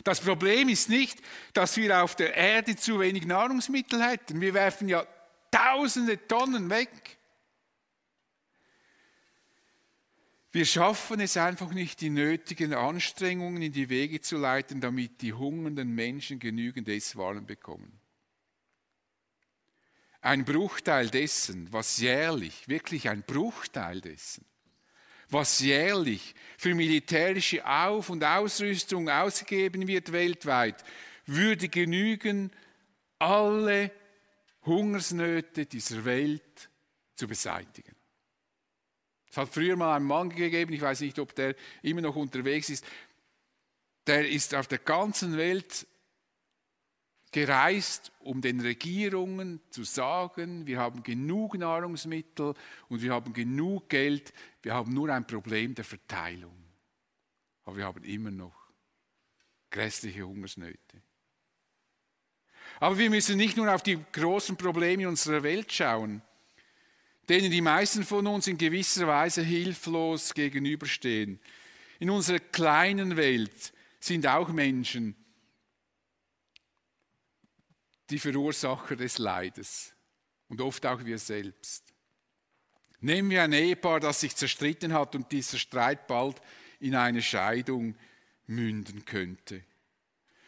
Das 0.04 0.20
Problem 0.20 0.70
ist 0.70 0.90
nicht, 0.90 1.22
dass 1.54 1.78
wir 1.78 2.04
auf 2.04 2.16
der 2.16 2.36
Erde 2.36 2.76
zu 2.76 3.00
wenig 3.00 3.26
Nahrungsmittel 3.26 4.04
hätten. 4.04 4.42
Wir 4.42 4.54
werfen 4.54 4.90
ja 4.90 5.06
tausende 5.52 6.28
Tonnen 6.28 6.70
weg. 6.70 7.18
Wir 10.52 10.66
schaffen 10.66 11.20
es 11.20 11.38
einfach 11.38 11.72
nicht, 11.74 12.02
die 12.02 12.12
nötigen 12.12 12.74
Anstrengungen 12.74 13.62
in 13.64 13.72
die 13.72 13.90
Wege 13.90 14.22
zu 14.22 14.38
leiten, 14.38 14.82
damit 14.82 15.22
die 15.22 15.34
hungernden 15.34 15.96
Menschen 15.96 16.38
genügend 16.38 16.88
Esswaren 16.90 17.48
bekommen. 17.48 18.00
Ein 20.22 20.46
Bruchteil 20.46 21.10
dessen, 21.10 21.74
was 21.74 21.98
jährlich, 21.98 22.68
wirklich 22.68 23.10
ein 23.10 23.24
Bruchteil 23.24 24.00
dessen, 24.00 24.46
was 25.34 25.60
jährlich 25.60 26.36
für 26.58 26.76
militärische 26.76 27.66
Auf- 27.66 28.10
und 28.10 28.24
Ausrüstung 28.24 29.10
ausgegeben 29.10 29.88
wird 29.88 30.12
weltweit, 30.12 30.84
würde 31.26 31.68
genügen, 31.68 32.52
alle 33.20 33.92
Hungersnöte 34.66 35.66
dieser 35.66 36.06
Welt 36.06 36.70
zu 37.16 37.28
beseitigen. 37.28 37.96
Es 39.30 39.38
hat 39.38 39.50
früher 39.50 39.76
mal 39.76 39.96
einen 39.96 40.06
Mann 40.06 40.30
gegeben, 40.30 40.74
ich 40.74 40.82
weiß 40.82 41.02
nicht, 41.02 41.18
ob 41.20 41.34
der 41.36 41.56
immer 41.82 42.02
noch 42.02 42.16
unterwegs 42.16 42.70
ist, 42.70 42.86
der 44.06 44.30
ist 44.30 44.54
auf 44.54 44.68
der 44.68 44.80
ganzen 44.80 45.38
Welt 45.38 45.88
gereist, 47.32 48.12
um 48.20 48.42
den 48.42 48.62
Regierungen 48.62 49.60
zu 49.72 49.84
sagen, 49.84 50.68
wir 50.68 50.80
haben 50.80 51.02
genug 51.02 51.58
Nahrungsmittel 51.58 52.54
und 52.90 53.02
wir 53.02 53.12
haben 53.12 53.34
genug 53.34 53.90
Geld, 53.90 54.34
wir 54.64 54.74
haben 54.74 54.94
nur 54.94 55.10
ein 55.10 55.28
Problem 55.28 55.76
der 55.76 55.86
Verteilung. 55.86 56.58
Aber 57.66 57.78
wir 57.78 57.86
haben 57.86 58.04
immer 58.04 58.32
noch 58.32 58.56
grässliche 59.70 60.24
Hungersnöte. 60.24 61.02
Aber 62.80 62.98
wir 62.98 63.10
müssen 63.10 63.38
nicht 63.38 63.58
nur 63.58 63.74
auf 63.74 63.84
die 63.84 64.00
großen 64.12 64.58
Probleme 64.58 65.08
unserer 65.08 65.44
Welt 65.44 65.72
schauen, 65.72 66.22
denen 67.30 67.52
die 67.52 67.62
meisten 67.62 68.04
von 68.04 68.26
uns 68.28 68.48
in 68.48 68.58
gewisser 68.58 69.08
Weise 69.08 69.42
hilflos 69.42 70.34
gegenüberstehen. 70.34 71.40
In 72.00 72.10
unserer 72.10 72.40
kleinen 72.40 73.16
Welt 73.16 73.74
sind 74.00 74.28
auch 74.28 74.50
Menschen 74.50 75.16
die 78.10 78.20
Verursacher 78.20 78.96
des 78.96 79.18
Leides 79.18 79.94
und 80.50 80.62
oft 80.62 80.86
auch 80.86 81.04
wir 81.04 81.18
selbst. 81.18 81.93
Nehmen 83.04 83.30
wir 83.32 83.44
ein 83.44 83.52
Ehepaar, 83.52 84.00
das 84.00 84.22
sich 84.22 84.34
zerstritten 84.34 84.94
hat 84.94 85.14
und 85.14 85.30
dieser 85.34 85.58
Streit 85.58 86.08
bald 86.08 86.42
in 86.80 86.96
eine 86.96 87.22
Scheidung 87.22 87.96
münden 88.48 89.04
könnte. 89.04 89.62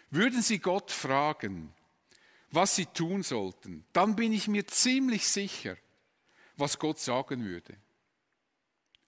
Würden 0.09 0.41
Sie 0.41 0.59
Gott 0.59 0.89
fragen, 0.89 1.73
was 2.51 2.77
Sie 2.77 2.85
tun 2.85 3.23
sollten, 3.23 3.83
dann 3.91 4.15
bin 4.15 4.31
ich 4.31 4.47
mir 4.47 4.65
ziemlich 4.67 5.27
sicher, 5.27 5.75
was 6.55 6.79
Gott 6.79 6.97
sagen 6.97 7.43
würde. 7.43 7.75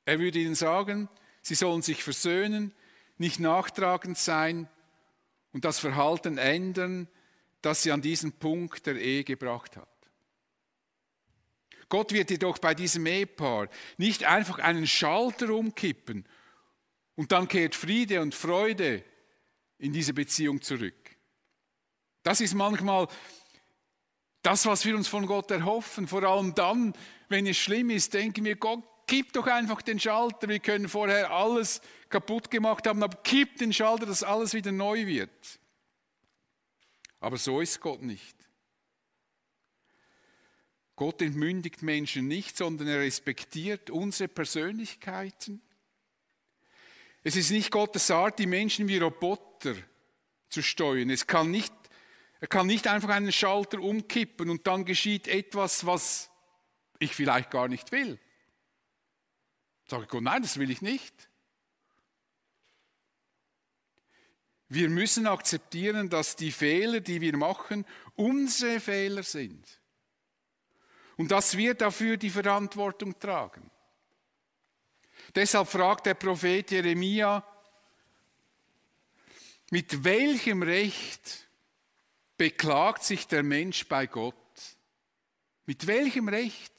Er 0.03 0.19
würde 0.19 0.39
Ihnen 0.39 0.55
sagen, 0.55 1.07
Sie 1.41 1.55
sollen 1.55 1.81
sich 1.81 2.03
versöhnen, 2.03 2.73
nicht 3.17 3.39
nachtragend 3.39 4.17
sein 4.17 4.67
und 5.53 5.63
das 5.63 5.79
Verhalten 5.79 6.38
ändern, 6.38 7.07
das 7.62 7.81
Sie 7.81 7.93
an 7.93 8.01
diesen 8.01 8.33
Punkt 8.33 8.86
der 8.88 8.97
Ehe 8.97 9.23
gebracht 9.23 9.77
hat. 9.77 9.96
Gott 11.89 12.12
wird 12.12 12.30
jedoch 12.30 12.58
bei 12.58 12.73
diesem 12.73 13.06
Ehepaar 13.06 13.69
nicht 13.97 14.26
einfach 14.26 14.60
einen 14.60 14.88
Schalter 14.88 15.50
umkippen 15.54 16.26
und 17.15 17.32
dann 17.32 17.47
kehrt 17.47 17.76
Friede 17.76 18.21
und 18.21 18.36
Freude 18.36 19.04
in 19.78 19.93
diese 19.93 20.13
Beziehung 20.13 20.62
zurück. 20.62 20.95
Das 22.23 22.41
ist 22.41 22.54
manchmal 22.54 23.08
das, 24.41 24.65
was 24.65 24.86
wir 24.86 24.95
uns 24.95 25.08
von 25.08 25.26
Gott 25.26 25.50
erhoffen. 25.52 26.08
Vor 26.08 26.23
allem 26.23 26.54
dann, 26.56 26.93
wenn 27.30 27.47
es 27.47 27.58
schlimm 27.58 27.89
ist, 27.89 28.13
denken 28.13 28.45
wir, 28.45 28.56
Gott, 28.56 28.84
kipp 29.08 29.34
doch 29.34 29.47
einfach 29.47 29.82
den 29.82 30.00
Schalter. 30.00 30.47
Wir 30.47 30.60
können 30.60 30.89
vorher 30.89 31.32
alles 31.32 31.82
kaputt 32.10 32.52
gemacht 32.52 32.86
haben, 32.88 33.02
aber 33.02 33.17
kipp 33.17 33.58
den 33.58 33.73
Schalter, 33.73 34.06
dass 34.06 34.23
alles 34.23 34.54
wieder 34.54 34.71
neu 34.71 35.06
wird. 35.06 35.60
Aber 37.19 37.38
so 37.38 37.62
ist 37.62 37.80
Gott 37.82 38.02
nicht. 38.02 38.37
Gott 40.97 41.21
entmündigt 41.21 41.83
Menschen 41.83 42.27
nicht, 42.27 42.57
sondern 42.57 42.88
er 42.88 42.99
respektiert 42.99 43.91
unsere 43.91 44.27
Persönlichkeiten. 44.27 45.62
Es 47.23 47.36
ist 47.36 47.51
nicht 47.51 47.69
Gottes 47.69 48.10
Art, 48.10 48.39
die 48.39 48.47
Menschen 48.47 48.88
wie 48.88 48.97
Roboter 48.97 49.75
zu 50.49 50.63
steuern. 50.63 51.12
Es 51.12 51.27
kann 51.27 51.51
nicht, 51.51 51.71
er 52.39 52.47
kann 52.47 52.65
nicht 52.65 52.88
einfach 52.88 53.10
einen 53.10 53.31
Schalter 53.31 53.79
umkippen 53.79 54.49
und 54.49 54.65
dann 54.65 54.86
geschieht 54.86 55.27
etwas, 55.27 55.86
was 55.86 56.31
ich 56.97 57.13
vielleicht 57.13 57.51
gar 57.51 57.67
nicht 57.67 57.91
will. 57.91 58.19
Sage 59.88 60.07
Gott, 60.07 60.23
nein, 60.23 60.41
das 60.41 60.57
will 60.57 60.71
ich 60.71 60.81
nicht. 60.81 61.29
Wir 64.67 64.89
müssen 64.89 65.27
akzeptieren, 65.27 66.10
dass 66.10 66.36
die 66.36 66.51
Fehler, 66.51 67.01
die 67.01 67.21
wir 67.21 67.38
machen, 67.38 67.86
unsere 68.15 68.79
Fehler 68.79 69.21
sind 69.21 69.79
und 71.17 71.32
dass 71.32 71.58
wir 71.58 71.73
dafür 71.73 72.17
die 72.17 72.30
Verantwortung 72.30 73.19
tragen. 73.19 73.69
Deshalb 75.36 75.67
fragt 75.67 76.06
der 76.06 76.13
Prophet 76.13 76.71
Jeremia, 76.71 77.45
mit 79.71 80.03
welchem 80.03 80.63
Recht 80.63 81.47
beklagt 82.38 83.03
sich 83.03 83.27
der 83.27 83.43
Mensch 83.43 83.88
bei 83.88 84.08
Gott? 84.08 84.36
Mit 85.65 85.86
welchem 85.88 86.30
Recht? 86.30 86.73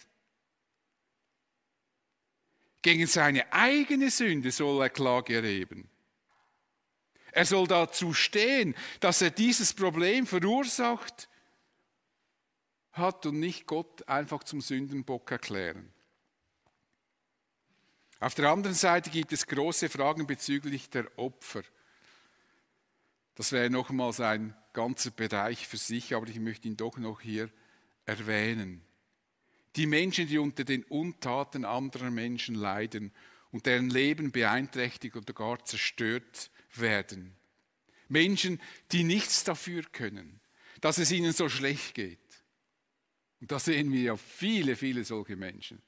Gegen 2.81 3.07
seine 3.07 3.53
eigene 3.53 4.11
Sünde 4.11 4.51
soll 4.51 4.83
er 4.83 4.89
Klage 4.91 5.37
erheben. 5.37 5.91
Er 7.33 7.45
soll 7.45 7.67
dazu 7.67 8.15
stehen, 8.15 8.75
dass 9.01 9.21
er 9.21 9.31
dieses 9.31 9.75
Problem 9.75 10.27
verursacht 10.27 11.29
hat 12.99 13.27
und 13.27 13.41
nicht 13.41 13.67
Gott 13.67 14.09
einfach 14.09 14.45
zum 14.45 14.61
Sündenbock 14.61 15.31
erklären. 15.31 15.93
Auf 18.21 18.35
der 18.35 18.51
anderen 18.51 18.75
Seite 18.75 19.11
gibt 19.11 19.33
es 19.33 19.47
große 19.47 19.89
Fragen 19.89 20.27
bezüglich 20.27 20.91
der 20.91 21.07
Opfer. 21.19 21.63
Das 23.37 23.53
wäre 23.53 23.71
nochmals 23.71 24.21
ein 24.21 24.57
ganzer 24.73 25.13
Bereich 25.13 25.69
für 25.69 25.77
sich, 25.77 26.15
aber 26.15 26.27
ich 26.27 26.41
möchte 26.41 26.67
ihn 26.67 26.77
doch 26.77 26.99
noch 26.99 27.21
hier 27.21 27.49
erwähnen. 28.05 28.83
Die 29.77 29.87
Menschen, 29.87 30.27
die 30.27 30.39
unter 30.39 30.65
den 30.65 30.83
Untaten 30.85 31.65
anderer 31.65 32.11
Menschen 32.11 32.57
leiden 32.57 33.13
und 33.53 33.67
deren 33.67 33.91
Leben 33.91 34.33
beeinträchtigt 34.33 35.15
oder 35.15 35.33
gar 35.33 35.65
zerstört 35.65 36.51
werden. 36.75 37.37
Menschen, 38.09 38.61
die 38.91 39.05
nichts 39.05 39.45
dafür 39.45 39.85
können, 39.85 40.41
dass 40.81 40.99
es 40.99 41.13
ihnen 41.13 41.33
so 41.33 41.49
schlecht 41.49 41.95
geht. 41.95 42.19
Und 43.41 43.53
da 43.53 43.59
sehen 43.59 43.93
wir 43.93 44.01
ja 44.01 44.17
viele, 44.17 44.77
viele 44.77 45.05
solche 45.05 45.37
Menschen, 45.37 45.81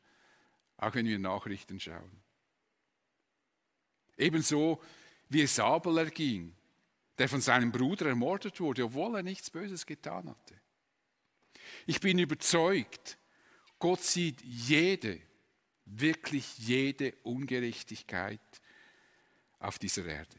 auch 0.76 0.94
wenn 0.94 1.06
wir 1.06 1.18
Nachrichten 1.18 1.80
schauen. 1.80 2.22
Ebenso 4.16 4.82
wie 5.28 5.42
es 5.42 5.58
Abel 5.58 5.98
erging, 5.98 6.54
der 7.18 7.28
von 7.28 7.40
seinem 7.40 7.72
Bruder 7.72 8.06
ermordet 8.06 8.60
wurde, 8.60 8.84
obwohl 8.84 9.16
er 9.16 9.22
nichts 9.22 9.50
Böses 9.50 9.86
getan 9.86 10.28
hatte. 10.28 10.60
Ich 11.86 12.00
bin 12.00 12.18
überzeugt, 12.18 13.18
Gott 13.78 14.02
sieht 14.02 14.40
jede, 14.42 15.20
wirklich 15.84 16.58
jede 16.58 17.14
Ungerechtigkeit 17.22 18.40
auf 19.58 19.78
dieser 19.78 20.06
Erde. 20.06 20.36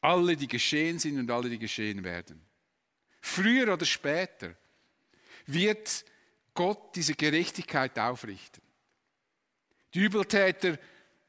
Alle, 0.00 0.36
die 0.36 0.48
geschehen 0.48 0.98
sind 0.98 1.18
und 1.18 1.30
alle, 1.30 1.50
die 1.50 1.58
geschehen 1.58 2.04
werden. 2.04 2.40
Früher 3.20 3.72
oder 3.72 3.86
später 3.86 4.56
wird 5.46 6.04
Gott 6.54 6.96
diese 6.96 7.14
Gerechtigkeit 7.14 7.98
aufrichten. 7.98 8.62
Die 9.94 10.00
Übeltäter 10.00 10.78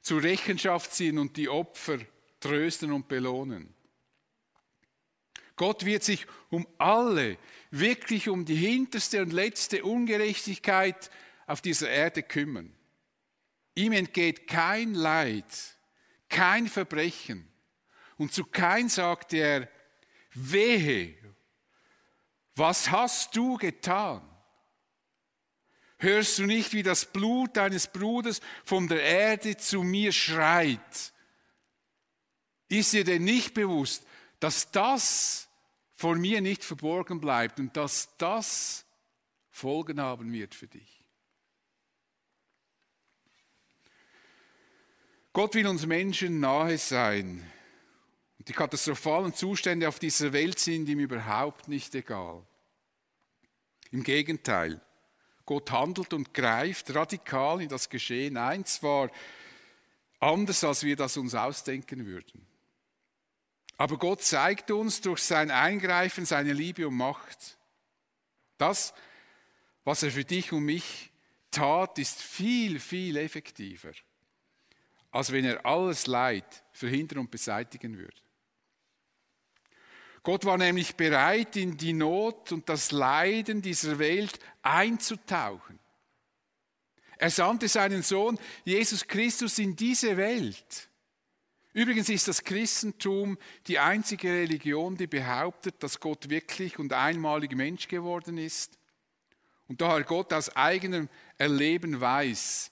zur 0.01 0.23
Rechenschaft 0.23 0.93
ziehen 0.93 1.17
und 1.19 1.37
die 1.37 1.49
Opfer 1.49 1.99
trösten 2.39 2.91
und 2.91 3.07
belohnen. 3.07 3.73
Gott 5.55 5.85
wird 5.85 6.03
sich 6.03 6.25
um 6.49 6.67
alle, 6.77 7.37
wirklich 7.71 8.29
um 8.29 8.45
die 8.45 8.55
hinterste 8.55 9.21
und 9.21 9.33
letzte 9.33 9.83
Ungerechtigkeit 9.83 11.09
auf 11.47 11.61
dieser 11.61 11.89
Erde 11.89 12.23
kümmern. 12.23 12.73
Ihm 13.73 13.91
entgeht 13.91 14.47
kein 14.47 14.93
Leid, 14.93 15.45
kein 16.29 16.67
Verbrechen. 16.67 17.47
Und 18.17 18.33
zu 18.33 18.43
kein 18.45 18.89
sagt 18.89 19.33
er, 19.33 19.69
wehe, 20.33 21.15
was 22.57 22.89
hast 22.89 23.35
du 23.35 23.57
getan? 23.57 24.21
Hörst 25.99 26.37
du 26.37 26.45
nicht, 26.45 26.73
wie 26.73 26.83
das 26.83 27.05
Blut 27.05 27.57
deines 27.57 27.87
Bruders 27.87 28.39
von 28.63 28.87
der 28.87 29.01
Erde 29.01 29.57
zu 29.57 29.83
mir 29.83 30.11
schreit? 30.11 31.13
Ist 32.69 32.93
dir 32.93 33.03
denn 33.03 33.23
nicht 33.23 33.53
bewusst, 33.53 34.05
dass 34.39 34.71
das 34.71 35.49
vor 35.95 36.15
mir 36.15 36.41
nicht 36.41 36.63
verborgen 36.63 37.19
bleibt 37.19 37.59
und 37.59 37.75
dass 37.75 38.15
das 38.17 38.85
Folgen 39.49 39.99
haben 39.99 40.31
wird 40.31 40.53
für 40.53 40.67
dich? 40.67 41.03
Gott 45.33 45.55
will 45.55 45.67
uns 45.67 45.85
Menschen 45.85 46.39
nahe 46.39 46.77
sein. 46.77 47.51
Die 48.47 48.53
katastrophalen 48.53 49.33
Zustände 49.33 49.87
auf 49.87 49.99
dieser 49.99 50.31
Welt 50.31 50.57
sind 50.57 50.87
ihm 50.87 50.99
überhaupt 50.99 51.67
nicht 51.67 51.93
egal. 51.95 52.45
Im 53.91 54.03
Gegenteil, 54.03 54.81
Gott 55.45 55.71
handelt 55.71 56.13
und 56.13 56.33
greift 56.33 56.93
radikal 56.95 57.61
in 57.61 57.69
das 57.69 57.89
Geschehen 57.89 58.37
ein, 58.37 58.65
zwar 58.65 59.11
anders, 60.19 60.63
als 60.63 60.83
wir 60.83 60.95
das 60.95 61.17
uns 61.17 61.35
ausdenken 61.35 62.05
würden. 62.05 62.45
Aber 63.77 63.97
Gott 63.97 64.23
zeigt 64.23 64.71
uns 64.71 65.01
durch 65.01 65.21
sein 65.21 65.51
Eingreifen 65.51 66.25
seine 66.25 66.53
Liebe 66.53 66.87
und 66.87 66.95
Macht. 66.95 67.57
Das, 68.57 68.93
was 69.83 70.03
er 70.03 70.11
für 70.11 70.25
dich 70.25 70.51
und 70.51 70.63
mich 70.63 71.11
tat, 71.51 71.99
ist 71.99 72.21
viel, 72.21 72.79
viel 72.79 73.17
effektiver, 73.17 73.91
als 75.11 75.31
wenn 75.31 75.45
er 75.45 75.65
alles 75.65 76.07
Leid 76.07 76.63
verhindern 76.71 77.19
und 77.19 77.31
beseitigen 77.31 77.97
würde. 77.97 78.26
Gott 80.27 80.43
war 80.43 80.57
nämlich 80.57 80.97
bereit, 80.97 81.55
in 81.55 81.77
die 81.77 81.93
Not 81.93 82.51
und 82.51 82.67
das 82.67 82.91
Leiden 82.91 83.61
dieser 83.61 83.97
Welt 83.97 84.37
einzutauchen. 84.61 85.79
Er 87.17 87.29
sandte 87.29 87.69
seinen 87.69 88.03
Sohn 88.03 88.37
Jesus 88.65 89.07
Christus 89.07 89.57
in 89.57 89.77
diese 89.77 90.17
Welt 90.17 90.89
Übrigens 91.71 92.09
ist 92.09 92.27
das 92.27 92.43
Christentum 92.43 93.37
die 93.67 93.79
einzige 93.79 94.29
Religion, 94.29 94.97
die 94.97 95.07
behauptet, 95.07 95.75
dass 95.81 96.01
Gott 96.01 96.27
wirklich 96.27 96.77
und 96.77 96.91
einmalig 96.91 97.55
Mensch 97.55 97.87
geworden 97.87 98.37
ist. 98.37 98.77
Und 99.69 99.79
daher 99.79 100.03
Gott 100.03 100.33
aus 100.33 100.53
eigenem 100.57 101.07
Erleben 101.37 102.01
weiß, 102.01 102.71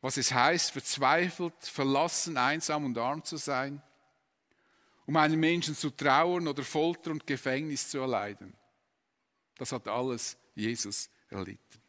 was 0.00 0.16
es 0.16 0.32
heißt, 0.32 0.70
verzweifelt, 0.70 1.52
verlassen, 1.62 2.38
einsam 2.38 2.86
und 2.86 2.96
arm 2.96 3.24
zu 3.24 3.36
sein, 3.36 3.82
um 5.08 5.16
einen 5.16 5.40
Menschen 5.40 5.74
zu 5.74 5.88
trauern 5.88 6.46
oder 6.46 6.62
Folter 6.62 7.10
und 7.10 7.26
Gefängnis 7.26 7.88
zu 7.88 7.98
erleiden. 7.98 8.52
Das 9.56 9.72
hat 9.72 9.88
alles 9.88 10.36
Jesus 10.54 11.08
erlitten. 11.30 11.80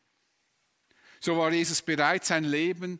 So 1.20 1.38
war 1.38 1.51
Jesus 1.51 1.82
bereit, 1.82 2.24
sein 2.24 2.45
Leben 2.45 2.97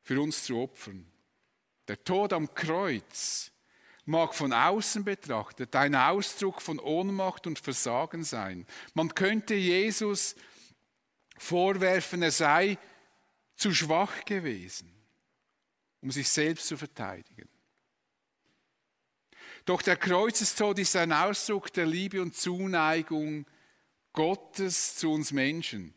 für 0.00 0.18
uns 0.18 0.44
zu 0.44 0.56
opfern. 0.56 1.06
Der 1.86 2.02
Tod 2.02 2.32
am 2.32 2.54
Kreuz 2.54 3.52
mag 4.06 4.34
von 4.34 4.54
außen 4.54 5.04
betrachtet 5.04 5.76
ein 5.76 5.94
Ausdruck 5.94 6.62
von 6.62 6.78
Ohnmacht 6.78 7.46
und 7.46 7.58
Versagen 7.58 8.24
sein. 8.24 8.66
Man 8.94 9.14
könnte 9.14 9.54
Jesus 9.54 10.34
vorwerfen, 11.36 12.22
er 12.22 12.30
sei 12.30 12.78
zu 13.54 13.74
schwach 13.74 14.24
gewesen, 14.24 14.90
um 16.00 16.10
sich 16.10 16.26
selbst 16.30 16.68
zu 16.68 16.78
verteidigen. 16.78 17.51
Doch 19.64 19.82
der 19.82 19.96
Kreuzestod 19.96 20.78
ist 20.78 20.96
ein 20.96 21.12
Ausdruck 21.12 21.72
der 21.72 21.86
Liebe 21.86 22.20
und 22.20 22.36
Zuneigung 22.36 23.46
Gottes 24.12 24.96
zu 24.96 25.12
uns 25.12 25.32
Menschen. 25.32 25.94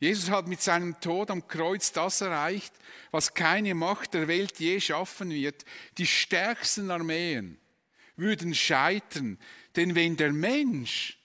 Jesus 0.00 0.30
hat 0.30 0.48
mit 0.48 0.60
seinem 0.60 0.98
Tod 1.00 1.30
am 1.30 1.46
Kreuz 1.46 1.92
das 1.92 2.22
erreicht, 2.22 2.74
was 3.12 3.34
keine 3.34 3.74
Macht 3.74 4.14
der 4.14 4.26
Welt 4.26 4.58
je 4.58 4.80
schaffen 4.80 5.30
wird. 5.30 5.64
Die 5.96 6.08
stärksten 6.08 6.90
Armeen 6.90 7.56
würden 8.16 8.52
scheitern, 8.52 9.38
denn 9.76 9.94
wenn 9.94 10.16
der 10.16 10.32
Mensch 10.32 11.18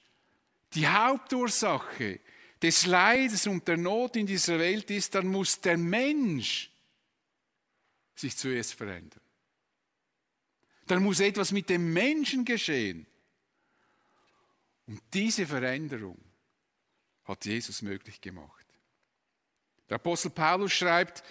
die 0.74 0.88
Hauptursache 0.88 2.20
des 2.62 2.86
Leides 2.86 3.48
und 3.48 3.68
der 3.68 3.78
Not 3.78 4.16
in 4.16 4.28
dieser 4.28 4.60
Welt 4.60 4.92
ist, 4.92 5.16
dann 5.16 5.28
muss 5.28 5.60
der 5.60 5.78
Mensch 5.78 6.72
sich 8.14 8.38
zuerst 8.38 8.76
verändern. 8.76 9.27
Dann 10.88 11.04
muss 11.04 11.20
etwas 11.20 11.52
mit 11.52 11.70
dem 11.70 11.94
Menschen 11.94 12.46
geschehen. 12.46 13.06
Und 14.88 15.02
diese 15.14 15.46
Veränderung 15.46 16.18
hat 17.26 17.46
Jesus 17.46 17.82
möglich 17.82 18.22
gemacht. 18.22 18.66
Der 19.90 19.96
Apostel 19.96 20.30
Paulus 20.30 20.74
schreibt, 20.74 21.24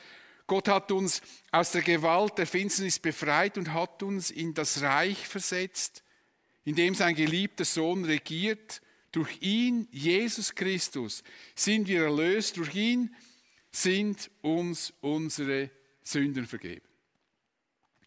Gott 0.46 0.68
hat 0.68 0.92
uns 0.92 1.22
aus 1.50 1.72
der 1.72 1.82
Gewalt 1.82 2.38
der 2.38 2.46
Finsternis 2.46 2.98
befreit 2.98 3.58
und 3.58 3.72
hat 3.72 4.02
uns 4.02 4.30
in 4.30 4.54
das 4.54 4.82
Reich 4.82 5.26
versetzt, 5.26 6.04
in 6.64 6.76
dem 6.76 6.94
sein 6.94 7.14
geliebter 7.14 7.64
Sohn 7.64 8.04
regiert. 8.04 8.80
Durch 9.10 9.40
ihn, 9.40 9.88
Jesus 9.90 10.54
Christus, 10.54 11.24
sind 11.54 11.88
wir 11.88 12.04
erlöst. 12.04 12.58
Durch 12.58 12.74
ihn 12.74 13.14
sind 13.72 14.30
uns 14.42 14.92
unsere 15.00 15.70
Sünden 16.02 16.46
vergeben. 16.46 16.85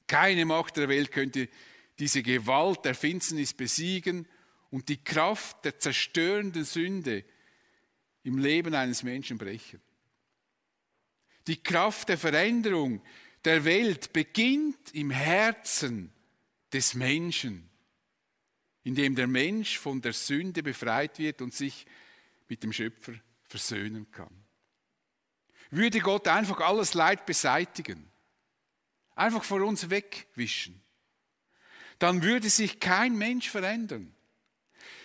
Keine 0.09 0.43
Macht 0.43 0.75
der 0.75 0.89
Welt 0.89 1.11
könnte 1.11 1.47
diese 1.99 2.23
Gewalt 2.23 2.83
der 2.83 2.95
Finsternis 2.95 3.53
besiegen 3.53 4.27
und 4.71 4.89
die 4.89 5.03
Kraft 5.03 5.63
der 5.63 5.77
zerstörenden 5.77 6.65
Sünde 6.65 7.23
im 8.23 8.39
Leben 8.39 8.73
eines 8.73 9.03
Menschen 9.03 9.37
brechen. 9.37 9.79
Die 11.45 11.61
Kraft 11.61 12.09
der 12.09 12.17
Veränderung 12.17 13.03
der 13.45 13.63
Welt 13.65 14.11
beginnt 14.11 14.93
im 14.93 15.11
Herzen 15.11 16.11
des 16.73 16.95
Menschen, 16.95 17.69
indem 18.83 19.13
der 19.13 19.27
Mensch 19.27 19.77
von 19.77 20.01
der 20.01 20.13
Sünde 20.13 20.63
befreit 20.63 21.19
wird 21.19 21.43
und 21.43 21.53
sich 21.53 21.85
mit 22.47 22.63
dem 22.63 22.73
Schöpfer 22.73 23.13
versöhnen 23.43 24.09
kann. 24.09 24.43
Würde 25.69 25.99
Gott 25.99 26.27
einfach 26.27 26.61
alles 26.61 26.95
Leid 26.95 27.27
beseitigen, 27.27 28.08
einfach 29.19 29.43
vor 29.43 29.61
uns 29.61 29.89
wegwischen, 29.89 30.81
dann 31.99 32.23
würde 32.23 32.49
sich 32.49 32.79
kein 32.79 33.17
Mensch 33.17 33.49
verändern. 33.49 34.15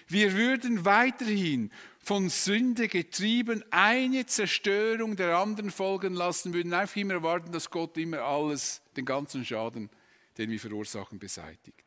Wir 0.07 0.35
würden 0.35 0.85
weiterhin 0.85 1.73
von 1.99 2.29
Sünde 2.29 2.89
getrieben 2.89 3.65
eine 3.71 4.27
Zerstörung 4.27 5.17
der 5.17 5.39
anderen 5.39 5.71
folgen 5.71 6.15
lassen, 6.15 6.53
würden 6.53 6.75
einfach 6.75 6.97
immer 6.97 7.15
erwarten, 7.15 7.51
dass 7.51 7.71
Gott 7.71 7.97
immer 7.97 8.21
alles, 8.21 8.83
den 8.97 9.07
ganzen 9.07 9.45
Schaden, 9.45 9.91
den 10.37 10.51
wir 10.51 10.61
verursachen, 10.61 11.19
beseitigt. 11.19 11.85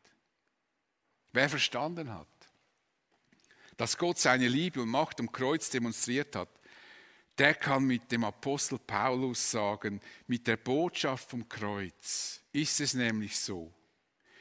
Wer 1.32 1.48
verstanden 1.48 2.12
hat, 2.12 2.26
dass 3.76 3.96
Gott 3.96 4.18
seine 4.18 4.48
Liebe 4.48 4.82
und 4.82 4.88
Macht 4.88 5.20
am 5.20 5.30
Kreuz 5.30 5.70
demonstriert 5.70 6.34
hat, 6.34 6.48
der 7.38 7.54
kann 7.54 7.84
mit 7.84 8.10
dem 8.10 8.24
Apostel 8.24 8.78
Paulus 8.78 9.50
sagen, 9.50 10.00
mit 10.26 10.46
der 10.46 10.56
Botschaft 10.56 11.30
vom 11.30 11.48
Kreuz 11.48 12.40
ist 12.52 12.80
es 12.80 12.94
nämlich 12.94 13.38
so. 13.38 13.72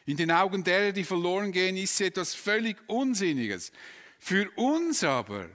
In 0.06 0.18
den 0.18 0.32
Augen 0.32 0.64
derer, 0.64 0.91
die 0.91 1.04
verloren 1.04 1.52
gehen, 1.52 1.78
ist 1.78 1.98
sie 1.98 2.06
etwas 2.06 2.34
völlig 2.34 2.78
Unsinniges. 2.88 3.72
Für 4.20 4.50
uns 4.52 5.04
aber, 5.04 5.50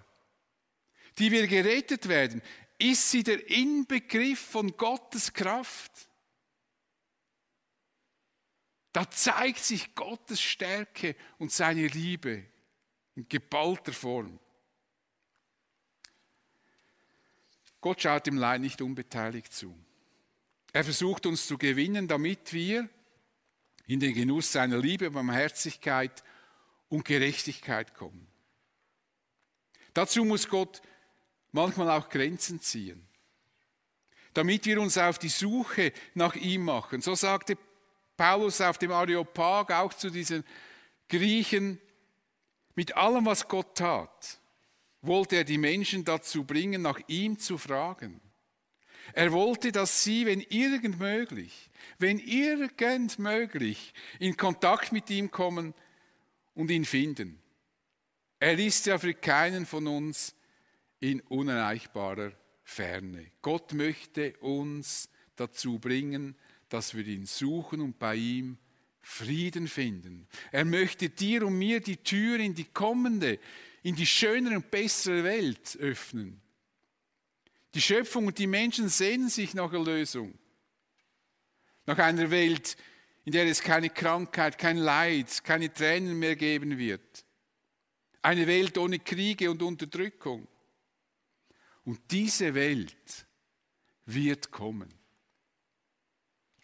die 1.18 1.30
wir 1.30 1.46
gerettet 1.46 2.08
werden, 2.08 2.42
ist 2.78 3.10
sie 3.10 3.22
der 3.22 3.48
Inbegriff 3.48 4.40
von 4.40 4.76
Gottes 4.76 5.32
Kraft. 5.32 5.92
Da 8.92 9.10
zeigt 9.10 9.60
sich 9.60 9.94
Gottes 9.94 10.40
Stärke 10.40 11.16
und 11.38 11.50
seine 11.50 11.86
Liebe 11.86 12.44
in 13.14 13.28
geballter 13.28 13.92
Form. 13.92 14.38
Gott 17.82 18.00
schaut 18.00 18.26
dem 18.26 18.38
Leid 18.38 18.62
nicht 18.62 18.80
unbeteiligt 18.80 19.52
zu. 19.52 19.76
Er 20.72 20.84
versucht 20.84 21.26
uns 21.26 21.46
zu 21.46 21.58
gewinnen, 21.58 22.08
damit 22.08 22.52
wir 22.54 22.88
in 23.86 24.00
den 24.00 24.14
Genuss 24.14 24.52
seiner 24.52 24.78
Liebe, 24.78 25.10
Barmherzigkeit 25.10 26.22
und 26.88 27.04
Gerechtigkeit 27.04 27.94
kommen. 27.94 28.26
Dazu 29.92 30.24
muss 30.24 30.48
Gott 30.48 30.80
manchmal 31.50 31.90
auch 31.90 32.08
Grenzen 32.08 32.60
ziehen, 32.60 33.06
damit 34.32 34.64
wir 34.64 34.80
uns 34.80 34.96
auf 34.96 35.18
die 35.18 35.28
Suche 35.28 35.92
nach 36.14 36.36
ihm 36.36 36.64
machen. 36.64 37.02
So 37.02 37.14
sagte 37.14 37.58
Paulus 38.16 38.60
auf 38.60 38.78
dem 38.78 38.92
Areopag 38.92 39.72
auch 39.72 39.92
zu 39.92 40.08
diesen 40.08 40.44
Griechen, 41.08 41.80
mit 42.74 42.96
allem, 42.96 43.26
was 43.26 43.48
Gott 43.48 43.76
tat, 43.76 44.40
wollte 45.02 45.36
er 45.36 45.44
die 45.44 45.58
Menschen 45.58 46.04
dazu 46.04 46.44
bringen, 46.44 46.82
nach 46.82 47.00
ihm 47.08 47.38
zu 47.38 47.58
fragen. 47.58 48.20
Er 49.14 49.32
wollte, 49.32 49.72
dass 49.72 50.04
sie, 50.04 50.26
wenn 50.26 50.40
irgend 50.40 50.98
möglich, 50.98 51.70
wenn 51.98 52.18
irgend 52.18 53.18
möglich, 53.18 53.92
in 54.20 54.36
Kontakt 54.36 54.92
mit 54.92 55.10
ihm 55.10 55.30
kommen 55.30 55.74
und 56.54 56.70
ihn 56.70 56.84
finden. 56.84 57.40
Er 58.38 58.58
ist 58.58 58.86
ja 58.86 58.98
für 58.98 59.14
keinen 59.14 59.66
von 59.66 59.86
uns 59.86 60.34
in 61.00 61.20
unerreichbarer 61.20 62.32
Ferne. 62.64 63.32
Gott 63.42 63.72
möchte 63.72 64.36
uns 64.38 65.10
dazu 65.36 65.78
bringen, 65.78 66.36
dass 66.68 66.94
wir 66.94 67.06
ihn 67.06 67.26
suchen 67.26 67.80
und 67.80 67.98
bei 67.98 68.14
ihm 68.14 68.56
Frieden 69.00 69.66
finden. 69.66 70.28
Er 70.52 70.64
möchte 70.64 71.10
dir 71.10 71.44
und 71.46 71.58
mir 71.58 71.80
die 71.80 71.96
Tür 71.96 72.38
in 72.38 72.54
die 72.54 72.64
kommende, 72.64 73.40
in 73.82 73.96
die 73.96 74.06
schönere 74.06 74.56
und 74.56 74.70
bessere 74.70 75.24
Welt 75.24 75.76
öffnen. 75.78 76.40
Die 77.74 77.80
Schöpfung 77.80 78.26
und 78.26 78.38
die 78.38 78.46
Menschen 78.46 78.88
sehnen 78.88 79.28
sich 79.28 79.54
nach 79.54 79.72
Erlösung. 79.72 80.38
Nach 81.86 81.98
einer 81.98 82.30
Welt, 82.30 82.76
in 83.24 83.32
der 83.32 83.46
es 83.46 83.62
keine 83.62 83.90
Krankheit, 83.90 84.58
kein 84.58 84.76
Leid, 84.76 85.42
keine 85.42 85.72
Tränen 85.72 86.18
mehr 86.18 86.36
geben 86.36 86.78
wird. 86.78 87.24
Eine 88.20 88.46
Welt 88.46 88.78
ohne 88.78 88.98
Kriege 88.98 89.50
und 89.50 89.62
Unterdrückung. 89.62 90.46
Und 91.84 92.00
diese 92.10 92.54
Welt 92.54 93.26
wird 94.06 94.50
kommen. 94.50 94.92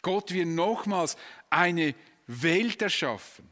Gott 0.03 0.33
wird 0.33 0.49
nochmals 0.49 1.17
eine 1.51 1.95
Welt 2.27 2.83
erschaffen, 2.83 3.49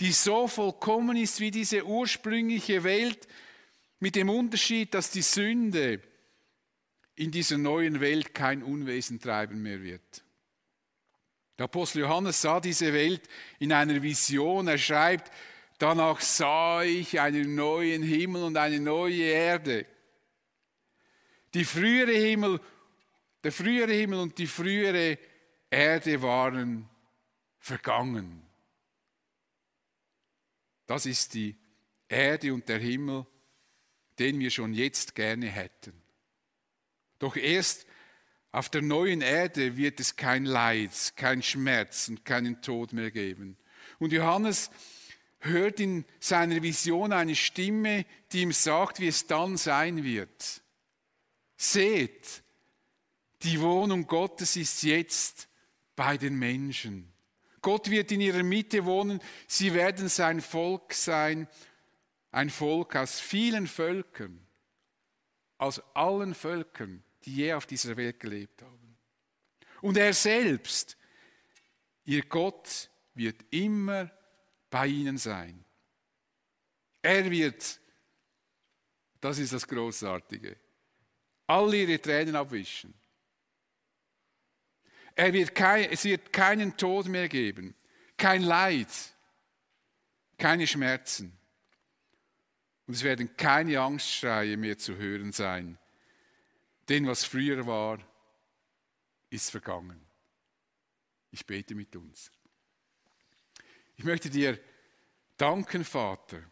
die 0.00 0.12
so 0.12 0.46
vollkommen 0.46 1.16
ist 1.16 1.40
wie 1.40 1.50
diese 1.50 1.84
ursprüngliche 1.84 2.84
Welt, 2.84 3.26
mit 4.00 4.14
dem 4.14 4.30
Unterschied, 4.30 4.94
dass 4.94 5.10
die 5.10 5.22
Sünde 5.22 6.00
in 7.16 7.32
dieser 7.32 7.58
neuen 7.58 8.00
Welt 8.00 8.32
kein 8.32 8.62
Unwesen 8.62 9.18
treiben 9.18 9.60
mehr 9.60 9.82
wird. 9.82 10.22
Der 11.58 11.64
Apostel 11.64 12.02
Johannes 12.02 12.40
sah 12.40 12.60
diese 12.60 12.92
Welt 12.92 13.22
in 13.58 13.72
einer 13.72 14.00
Vision. 14.00 14.68
Er 14.68 14.78
schreibt, 14.78 15.32
danach 15.78 16.20
sah 16.20 16.84
ich 16.84 17.18
einen 17.18 17.56
neuen 17.56 18.04
Himmel 18.04 18.44
und 18.44 18.56
eine 18.56 18.78
neue 18.78 19.24
Erde 19.24 19.84
die 21.54 21.64
frühere 21.64 22.12
Himmel, 22.12 22.60
der 23.42 23.52
frühere 23.52 23.92
Himmel 23.92 24.20
und 24.20 24.38
die 24.38 24.46
frühere 24.46 25.18
Erde 25.70 26.22
waren 26.22 26.88
vergangen. 27.58 28.47
Das 30.88 31.06
ist 31.06 31.34
die 31.34 31.54
Erde 32.08 32.52
und 32.52 32.68
der 32.68 32.78
Himmel, 32.78 33.26
den 34.18 34.40
wir 34.40 34.50
schon 34.50 34.72
jetzt 34.72 35.14
gerne 35.14 35.46
hätten. 35.46 35.92
Doch 37.18 37.36
erst 37.36 37.86
auf 38.52 38.70
der 38.70 38.80
neuen 38.80 39.20
Erde 39.20 39.76
wird 39.76 40.00
es 40.00 40.16
kein 40.16 40.46
Leid, 40.46 41.12
kein 41.14 41.42
Schmerz 41.42 42.08
und 42.08 42.24
keinen 42.24 42.62
Tod 42.62 42.94
mehr 42.94 43.10
geben. 43.10 43.58
Und 43.98 44.12
Johannes 44.12 44.70
hört 45.40 45.78
in 45.78 46.06
seiner 46.20 46.62
Vision 46.62 47.12
eine 47.12 47.36
Stimme, 47.36 48.06
die 48.32 48.40
ihm 48.40 48.52
sagt, 48.52 48.98
wie 48.98 49.08
es 49.08 49.26
dann 49.26 49.58
sein 49.58 50.04
wird. 50.04 50.62
Seht, 51.58 52.42
die 53.42 53.60
Wohnung 53.60 54.06
Gottes 54.06 54.56
ist 54.56 54.82
jetzt 54.82 55.48
bei 55.94 56.16
den 56.16 56.38
Menschen. 56.38 57.12
Gott 57.68 57.90
wird 57.90 58.10
in 58.12 58.22
ihrer 58.22 58.42
Mitte 58.42 58.86
wohnen, 58.86 59.20
sie 59.46 59.74
werden 59.74 60.08
sein 60.08 60.40
Volk 60.40 60.94
sein, 60.94 61.46
ein 62.30 62.48
Volk 62.48 62.96
aus 62.96 63.20
vielen 63.20 63.66
Völkern, 63.66 64.40
aus 65.58 65.82
allen 65.94 66.34
Völkern, 66.34 67.04
die 67.26 67.36
je 67.36 67.52
auf 67.52 67.66
dieser 67.66 67.94
Welt 67.98 68.20
gelebt 68.20 68.62
haben. 68.62 68.96
Und 69.82 69.98
er 69.98 70.14
selbst, 70.14 70.96
ihr 72.06 72.24
Gott, 72.24 72.88
wird 73.12 73.44
immer 73.50 74.10
bei 74.70 74.86
ihnen 74.86 75.18
sein. 75.18 75.62
Er 77.02 77.30
wird, 77.30 77.78
das 79.20 79.38
ist 79.38 79.52
das 79.52 79.68
Großartige, 79.68 80.56
all 81.46 81.74
ihre 81.74 82.00
Tränen 82.00 82.34
abwischen. 82.34 82.94
Er 85.18 85.32
wird 85.32 85.52
kein, 85.52 85.90
es 85.90 86.04
wird 86.04 86.32
keinen 86.32 86.76
Tod 86.76 87.08
mehr 87.08 87.28
geben, 87.28 87.74
kein 88.16 88.40
Leid, 88.40 88.86
keine 90.38 90.64
Schmerzen. 90.64 91.36
Und 92.86 92.94
es 92.94 93.02
werden 93.02 93.36
keine 93.36 93.80
Angstschreie 93.80 94.56
mehr 94.56 94.78
zu 94.78 94.96
hören 94.96 95.32
sein. 95.32 95.76
Denn 96.88 97.04
was 97.08 97.24
früher 97.24 97.66
war, 97.66 97.98
ist 99.28 99.50
vergangen. 99.50 100.00
Ich 101.32 101.44
bete 101.44 101.74
mit 101.74 101.96
uns. 101.96 102.30
Ich 103.96 104.04
möchte 104.04 104.30
dir 104.30 104.56
danken, 105.36 105.84
Vater, 105.84 106.44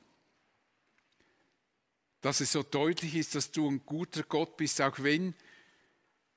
dass 2.21 2.41
es 2.41 2.51
so 2.51 2.64
deutlich 2.64 3.14
ist, 3.14 3.37
dass 3.37 3.53
du 3.53 3.71
ein 3.71 3.87
guter 3.87 4.25
Gott 4.25 4.57
bist, 4.57 4.83
auch 4.83 4.99
wenn 4.99 5.37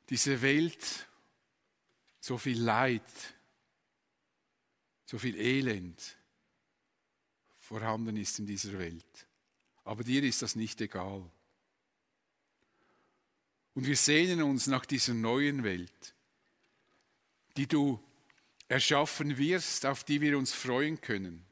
diese 0.10 0.44
Welt 0.44 1.09
so 2.20 2.38
viel 2.38 2.62
Leid, 2.62 3.04
so 5.06 5.18
viel 5.18 5.36
Elend 5.38 6.18
vorhanden 7.58 8.18
ist 8.18 8.40
in 8.40 8.46
dieser 8.46 8.78
Welt. 8.78 9.28
Aber 9.84 10.04
dir 10.04 10.24
ist 10.24 10.42
das 10.42 10.56
nicht 10.56 10.82
egal. 10.82 11.30
Und 13.74 13.88
wir 13.88 13.96
sehnen 13.96 14.42
uns 14.42 14.68
nach 14.68 14.86
dieser 14.86 15.14
neuen 15.14 15.64
Welt, 15.64 16.16
die 17.58 17.68
du 17.68 18.04
erschaffen 18.68 19.38
wirst, 19.38 19.86
auf 19.86 20.04
die 20.04 20.22
wir 20.22 20.38
uns 20.38 20.52
freuen 20.52 21.00
können. 21.02 21.46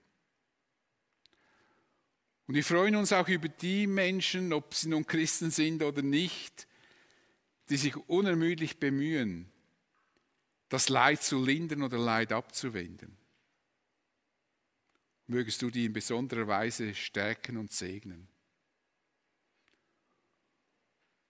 Und 2.48 2.56
wir 2.56 2.64
freuen 2.64 2.96
uns 2.96 3.12
auch 3.12 3.28
über 3.28 3.50
die 3.50 3.88
Menschen, 3.88 4.54
ob 4.54 4.74
sie 4.74 4.90
nun 4.90 5.06
Christen 5.06 5.52
sind 5.52 5.84
oder 5.84 6.02
nicht, 6.02 6.68
die 7.70 7.78
sich 7.78 7.96
unermüdlich 8.08 8.78
bemühen, 8.78 9.52
das 10.70 10.90
Leid 10.90 11.24
zu 11.24 11.44
lindern 11.44 11.84
oder 11.84 11.98
Leid 11.98 12.32
abzuwenden. 12.32 13.18
Mögest 15.28 15.62
du 15.62 15.70
die 15.70 15.86
in 15.86 15.94
besonderer 15.94 16.48
Weise 16.48 16.96
stärken 16.96 17.58
und 17.58 17.72
segnen. 17.72 18.28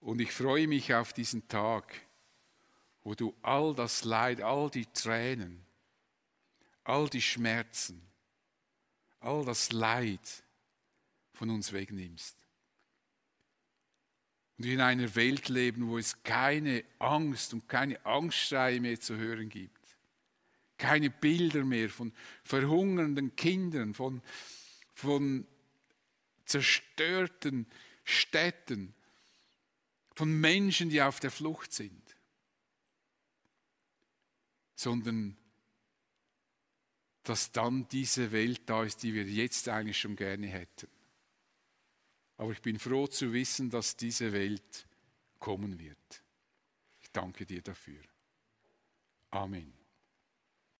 Und 0.00 0.20
ich 0.20 0.32
freue 0.32 0.68
mich 0.68 0.94
auf 0.94 1.12
diesen 1.12 1.48
Tag, 1.48 1.92
wo 3.02 3.14
du 3.14 3.34
all 3.42 3.74
das 3.74 4.04
Leid, 4.04 4.40
all 4.40 4.70
die 4.70 4.86
Tränen, 4.86 5.64
all 6.84 7.08
die 7.08 7.22
Schmerzen, 7.22 8.00
all 9.20 9.44
das 9.44 9.72
Leid 9.72 10.44
von 11.32 11.50
uns 11.50 11.72
wegnimmst. 11.72 12.37
Und 14.58 14.64
in 14.66 14.80
einer 14.80 15.14
Welt 15.14 15.48
leben, 15.48 15.88
wo 15.88 15.98
es 15.98 16.22
keine 16.24 16.84
Angst 16.98 17.54
und 17.54 17.68
keine 17.68 18.04
Angstschreie 18.04 18.80
mehr 18.80 19.00
zu 19.00 19.16
hören 19.16 19.48
gibt. 19.48 19.78
Keine 20.76 21.10
Bilder 21.10 21.64
mehr 21.64 21.88
von 21.88 22.12
verhungernden 22.42 23.36
Kindern, 23.36 23.94
von, 23.94 24.20
von 24.94 25.46
zerstörten 26.44 27.66
Städten, 28.04 28.94
von 30.14 30.40
Menschen, 30.40 30.90
die 30.90 31.02
auf 31.02 31.20
der 31.20 31.30
Flucht 31.30 31.72
sind, 31.72 32.02
sondern 34.74 35.36
dass 37.22 37.52
dann 37.52 37.86
diese 37.88 38.32
Welt 38.32 38.62
da 38.66 38.82
ist, 38.82 39.02
die 39.02 39.14
wir 39.14 39.24
jetzt 39.24 39.68
eigentlich 39.68 39.98
schon 39.98 40.16
gerne 40.16 40.46
hätten. 40.46 40.88
Aber 42.38 42.52
ich 42.52 42.62
bin 42.62 42.78
froh 42.78 43.06
zu 43.06 43.32
wissen, 43.32 43.68
dass 43.68 43.96
diese 43.96 44.32
Welt 44.32 44.86
kommen 45.38 45.78
wird. 45.78 46.22
Ich 47.00 47.10
danke 47.10 47.44
dir 47.44 47.62
dafür. 47.62 48.00
Amen. 49.30 49.77